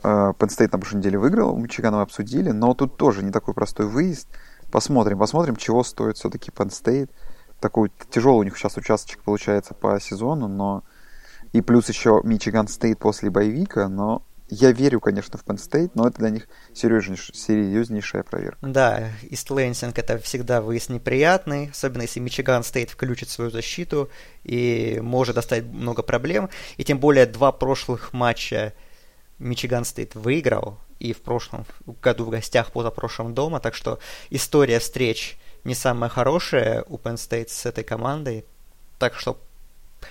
[0.03, 3.87] Penn State на прошлой неделе выиграл, Мичиган мы обсудили, но тут тоже не такой простой
[3.87, 4.29] выезд–
[4.75, 7.09] Посмотрим, посмотрим, чего стоит все-таки Penn State.
[7.61, 10.83] Такой тяжелый у них сейчас участочек получается по сезону, но
[11.53, 15.59] и плюс еще Мичиган Стейт после bye week а, но я верю, конечно, в Penn
[15.59, 17.31] State, но это для них серьезнейш...
[17.33, 18.67] серьезнейшая проверка.
[18.67, 24.11] Да, Ист Лэнсинг это всегда выезд неприятный, особенно если Мичиган Стейт включит свою защиту
[24.43, 26.51] и может доставить много проблем.
[26.79, 28.73] И тем более два прошлых матча
[29.39, 31.67] Мичиган Стейт выиграл, и в прошлом
[32.03, 33.99] году в гостях, позапрошлом дома, так что
[34.31, 38.45] история встреч не самая хорошая у Penn State с этой командой.
[38.99, 39.39] Так что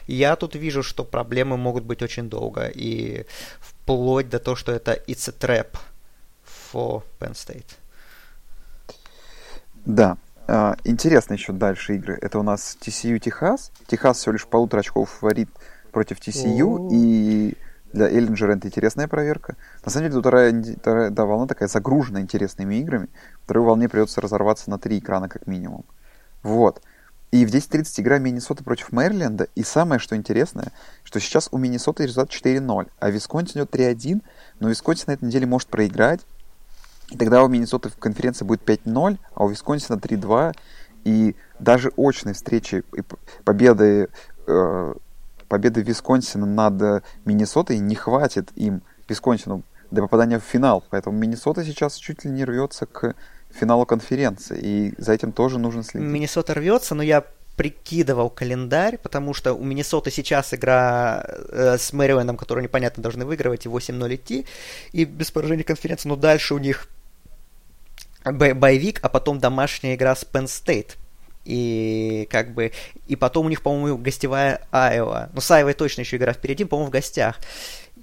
[0.07, 3.25] я тут вижу, что проблемы могут быть очень долго, и
[3.59, 5.77] вплоть до того, что это it's a trap
[6.73, 7.77] for Penn State.
[9.85, 10.17] Да.
[10.47, 12.19] А, интересно еще дальше игры.
[12.21, 13.71] Это у нас TCU Техас.
[13.87, 15.49] Техас всего лишь полутора очков фаворит
[15.91, 17.55] против TCU, и
[18.07, 19.55] для Эллинджера это интересная проверка.
[19.83, 23.07] На самом деле, вторая, вторая да, волна такая загружена интересными играми.
[23.43, 25.85] Второй волне придется разорваться на три экрана как минимум.
[26.41, 26.81] Вот.
[27.31, 29.47] И в 10.30 игра Миннесота против Мэриленда.
[29.55, 30.71] И самое, что интересное,
[31.03, 34.21] что сейчас у Миннесоты результат 4-0, а Висконсин идет 3-1,
[34.59, 36.21] но Висконсин на этой неделе может проиграть.
[37.09, 40.53] И тогда у Миннесоты в конференции будет 5-0, а у Висконсина 3-2.
[41.05, 43.01] И даже очные встречи и
[43.43, 44.09] победы
[44.47, 44.93] э,
[45.53, 50.83] победы Висконсина над Миннесотой не хватит им, Висконсину, для попадания в финал.
[50.89, 53.13] Поэтому Миннесота сейчас чуть ли не рвется к
[53.51, 54.57] финалу конференции.
[54.59, 56.09] И за этим тоже нужно следить.
[56.09, 57.23] Миннесота рвется, но я
[57.55, 63.67] прикидывал календарь, потому что у Миннесоты сейчас игра э, с Мэрилендом, которую непонятно должны выигрывать,
[63.67, 64.47] и 8-0 идти,
[64.91, 66.87] и без поражения конференции, но дальше у них
[68.25, 70.97] боевик, а потом домашняя игра с Penn State.
[71.45, 72.71] И как бы...
[73.07, 75.29] И потом у них, по-моему, гостевая Айова.
[75.33, 77.39] Ну, с Айвой точно еще игра впереди, по-моему, в гостях.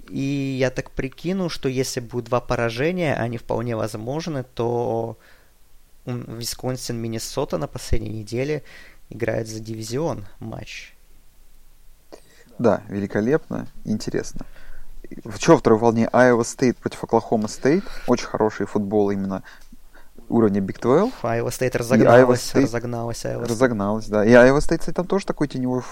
[0.09, 5.16] И я так прикину, что если будет два поражения, они вполне возможны, то
[6.05, 8.62] Висконсин Миннесота на последней неделе
[9.09, 10.95] играет за дивизион матч.
[12.59, 14.45] Да, великолепно, интересно.
[15.24, 17.84] В чем второй волне Iowa State против Оклахома State.
[18.07, 19.43] Очень хороший футбол именно
[20.31, 21.14] уровня Big 12.
[21.22, 23.49] Iowa State разогналась, State разогналась Iowa State.
[23.49, 24.24] Разогналась, да.
[24.24, 25.83] И Iowa State, кстати, там тоже такой теневой,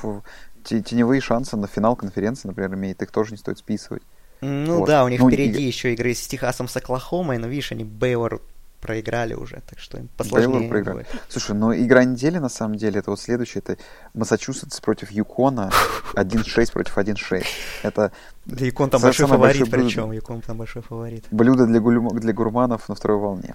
[0.64, 3.02] теневые шансы на финал конференции, например, имеет.
[3.02, 4.02] Их тоже не стоит списывать.
[4.40, 4.86] Ну вот.
[4.86, 5.66] да, у них ну, впереди и...
[5.66, 8.40] еще игры с Техасом, с Оклахомой, но видишь, они Бейвор
[8.80, 10.98] проиграли уже, так что им посложнее проиграли.
[10.98, 11.22] Будет.
[11.28, 13.80] Слушай, но игра недели, на самом деле, это вот следующее, это
[14.14, 15.70] Массачусетс против Юкона,
[16.14, 17.44] 1-6 против 1-6.
[17.82, 18.12] Это...
[18.46, 21.24] Да Юкон там большой фаворит, причем, Юкон там большой фаворит.
[21.30, 22.08] Блюдо для, гулю...
[22.10, 23.54] для гурманов на второй волне.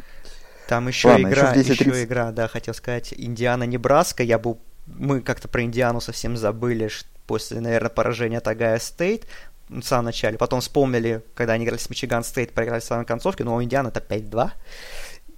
[0.67, 4.23] Там еще Ладно, игра, еще, еще игра, да, хотел сказать, Индиана-Небраска.
[4.23, 6.89] Я был, мы как-то про Индиану совсем забыли
[7.27, 9.27] после, наверное, поражения от Огайо Стейт
[9.69, 10.37] в самом начале.
[10.37, 13.89] Потом вспомнили, когда они играли с Мичиган Стейт, проиграли в самой концовке, но у Индианы
[13.89, 14.51] это 5-2.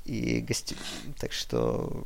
[0.06, 0.76] И гости...
[1.20, 2.06] Так что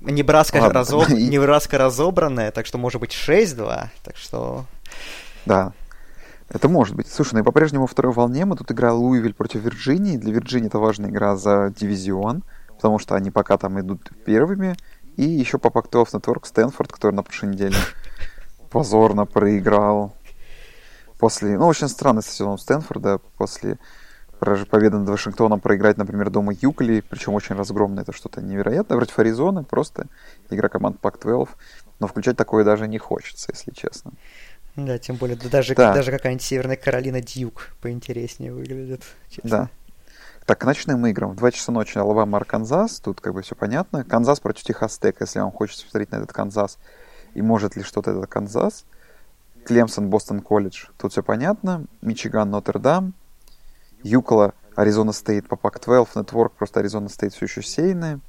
[0.00, 1.08] Небраска, Ладно, разоб...
[1.08, 3.88] Небраска разобранная, так что может быть 6-2.
[4.02, 4.66] Так что...
[5.44, 5.72] Да,
[6.48, 7.08] это может быть.
[7.08, 10.16] Слушай, ну и по-прежнему во второй волне мы тут играли Луивиль против Вирджинии.
[10.16, 14.76] Для Вирджинии это важная игра за дивизион, потому что они пока там идут первыми.
[15.16, 17.76] И еще по Pac-12 Network Стэнфорд, который на прошлой неделе
[18.70, 20.14] позорно проиграл.
[21.18, 23.78] После, ну, очень странный сезон Стэнфорда, после
[24.38, 29.64] победы над Вашингтоном проиграть, например, дома Юкле, причем очень разгромно, это что-то невероятное, против Аризоны,
[29.64, 30.06] просто
[30.50, 31.48] игра команд Pac-12,
[32.00, 34.12] но включать такое даже не хочется, если честно.
[34.76, 35.94] Да, тем более, да, даже, да.
[35.94, 39.02] даже какая-нибудь Северная Каролина Дьюк поинтереснее выглядит.
[39.30, 39.50] Честно.
[39.50, 39.70] Да.
[40.44, 41.32] Так, к ночным играм.
[41.32, 43.00] В 2 часа ночи Алабама, Арканзас.
[43.00, 44.04] Тут как бы все понятно.
[44.04, 46.78] Канзас против Техас Тек, если вам хочется посмотреть на этот Канзас.
[47.34, 48.84] И может ли что-то этот Канзас.
[49.64, 50.86] Клемсон, Бостон Колледж.
[50.98, 51.86] Тут все понятно.
[52.00, 53.14] Мичиган, Нотр-Дам.
[54.02, 58.20] Юкла, Аризона Стейт по Pac-12 Network, просто Аризона Стейт все еще сеяные.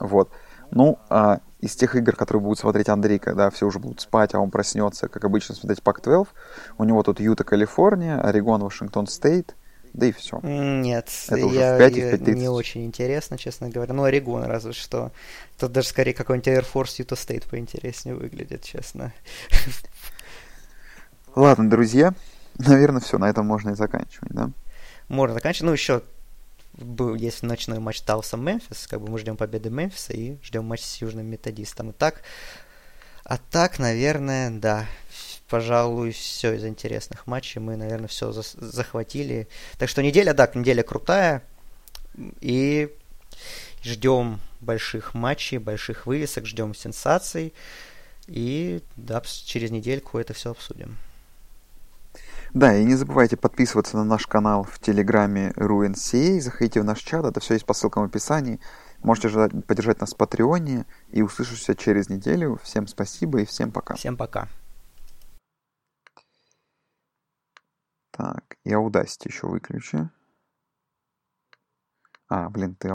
[0.00, 0.30] Вот.
[0.72, 4.40] Ну, а из тех игр, которые будут смотреть Андрей, когда все уже будут спать, а
[4.40, 6.28] он проснется, как обычно, смотреть Pac-12,
[6.76, 9.56] у него тут Юта, Калифорния, Орегон, Вашингтон Стейт,
[9.94, 10.40] да и все.
[10.42, 13.94] Нет, это я, уже в 5 и в 5 не очень интересно, честно говоря.
[13.94, 15.10] Ну, Орегон разве что.
[15.58, 19.14] Тут даже скорее какой-нибудь Air Force Utah State поинтереснее выглядит, честно.
[21.34, 22.12] Ладно, друзья,
[22.58, 24.50] наверное, все, на этом можно и заканчивать, да?
[25.08, 25.66] Можно заканчивать.
[25.66, 26.02] Ну, еще
[26.76, 30.82] был, есть ночной матч Талса Мемфис, как бы мы ждем победы Мемфиса и ждем матч
[30.82, 31.90] с Южным Методистом.
[31.90, 32.22] И так,
[33.24, 34.86] а так, наверное, да,
[35.48, 37.60] пожалуй, все из интересных матчей.
[37.60, 39.48] Мы, наверное, все за захватили.
[39.78, 41.42] Так что неделя, да, неделя крутая.
[42.40, 42.94] И
[43.82, 47.54] ждем больших матчей, больших вывесок, ждем сенсаций.
[48.26, 50.96] И да, через недельку это все обсудим.
[52.54, 57.24] Да, и не забывайте подписываться на наш канал в Телеграме RuNCA, заходите в наш чат,
[57.24, 58.60] это все есть по ссылкам в описании.
[59.02, 59.28] Можете
[59.62, 62.60] поддержать нас в Патреоне и услышимся через неделю.
[62.62, 63.94] Всем спасибо и всем пока.
[63.94, 64.48] Всем пока.
[68.12, 70.10] Так, я Audacity еще выключу.
[72.28, 72.86] А, блин, ты